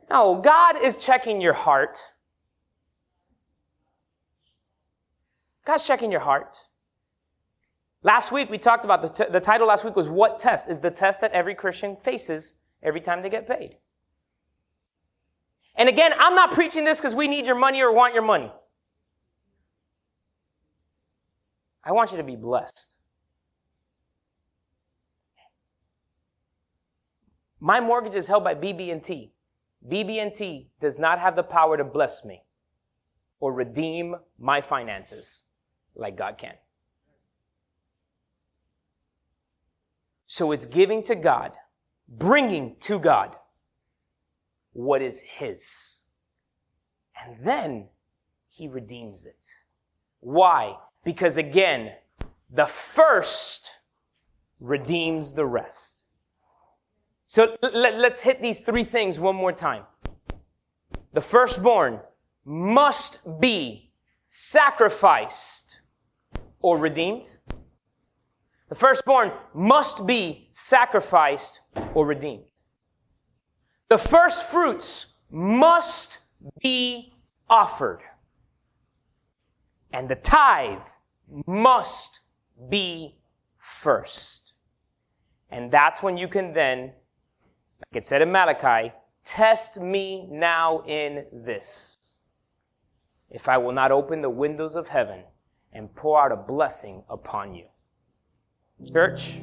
No, 0.09 0.41
God 0.41 0.83
is 0.83 0.97
checking 0.97 1.41
your 1.41 1.53
heart. 1.53 1.99
God's 5.67 5.87
checking 5.87 6.11
your 6.13 6.21
heart. 6.21 6.59
Last 8.03 8.31
week 8.31 8.49
we 8.49 8.57
talked 8.57 8.85
about 8.85 9.03
the, 9.03 9.09
t- 9.09 9.31
the 9.31 9.41
title 9.41 9.67
last 9.67 9.85
week 9.85 9.97
was 9.97 10.09
What 10.09 10.39
Test? 10.39 10.71
Is 10.71 10.81
the 10.81 10.93
test 10.93 11.21
that 11.23 11.33
every 11.33 11.57
Christian 11.57 11.97
faces 11.97 12.55
every 12.83 13.01
time 13.01 13.21
they 13.21 13.29
get 13.29 13.49
paid. 13.49 13.79
And 15.77 15.89
again, 15.89 16.13
I'm 16.19 16.35
not 16.35 16.53
preaching 16.53 16.85
this 16.85 16.99
because 16.99 17.15
we 17.15 17.29
need 17.29 17.47
your 17.47 17.55
money 17.55 17.83
or 17.83 17.93
want 17.93 18.15
your 18.15 18.23
money. 18.23 18.51
I 21.85 21.93
want 21.93 22.11
you 22.11 22.17
to 22.17 22.25
be 22.25 22.35
blessed. 22.35 22.95
My 27.61 27.81
mortgage 27.81 28.15
is 28.15 28.27
held 28.27 28.43
by 28.43 28.55
BB&T. 28.55 29.33
BB&T 29.89 30.71
does 30.81 30.99
not 30.99 31.19
have 31.21 31.37
the 31.37 31.43
power 31.43 31.77
to 31.77 31.85
bless 31.85 32.25
me 32.25 32.43
or 33.39 33.53
redeem 33.53 34.17
my 34.39 34.61
finances 34.61 35.45
like 35.95 36.17
God 36.17 36.39
can. 36.39 36.55
So 40.27 40.53
it's 40.53 40.65
giving 40.65 41.03
to 41.05 41.15
God, 41.15 41.53
bringing 42.09 42.77
to 42.81 42.99
God 42.99 43.37
what 44.77 45.01
is 45.01 45.21
His. 45.21 46.03
And 47.25 47.37
then 47.41 47.89
He 48.49 48.69
redeems 48.69 49.25
it. 49.25 49.47
Why? 50.21 50.77
Because 51.03 51.39
again, 51.39 51.93
the 52.51 52.67
first 52.67 53.81
redeems 54.61 55.33
the 55.35 55.47
rest. 55.47 56.03
So 57.27 57.55
let, 57.63 57.95
us 57.95 58.21
hit 58.21 58.43
these 58.43 58.61
three 58.61 58.85
things 58.85 59.19
one 59.19 59.35
more 59.35 59.53
time. 59.53 59.85
The 61.13 61.21
firstborn 61.21 62.01
must 62.45 63.21
be 63.41 63.91
sacrificed 64.29 65.81
or 66.61 66.79
redeemed. 66.79 67.31
The 68.69 68.75
firstborn 68.75 69.33
must 69.55 70.07
be 70.07 70.51
sacrificed 70.53 71.63
or 71.95 72.05
redeemed. 72.07 72.45
The 73.89 73.99
first 73.99 74.51
fruits 74.51 75.07
must 75.31 76.21
be 76.63 77.15
offered. 77.49 78.01
And 79.93 80.09
the 80.09 80.17
tithe 80.17 80.87
must 81.47 82.21
be 82.69 83.17
first. 83.59 84.55
And 85.51 85.71
that's 85.71 86.03
when 86.03 86.17
you 86.17 86.29
can 86.29 86.53
then 86.53 86.93
like 87.81 88.03
it 88.03 88.07
said 88.07 88.23
in 88.23 88.33
Malachi, 88.33 88.93
test 89.25 89.81
me 89.81 90.27
now 90.31 90.83
in 90.87 91.27
this. 91.33 91.99
If 93.31 93.49
I 93.49 93.59
will 93.59 93.73
not 93.73 93.93
open 93.93 94.23
the 94.23 94.31
windows 94.31 94.77
of 94.77 94.89
heaven 94.89 95.23
and 95.73 95.95
pour 95.95 96.23
out 96.23 96.33
a 96.33 96.37
blessing 96.37 97.03
upon 97.11 97.55
you. 97.55 97.67
Church, 98.93 99.43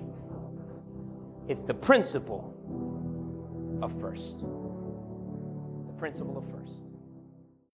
it's 1.47 1.63
the 1.63 1.73
principle 1.73 2.52
of 3.83 3.99
first. 3.99 4.39
The 4.39 5.93
principle 5.97 6.37
of 6.37 6.45
first. 6.49 6.82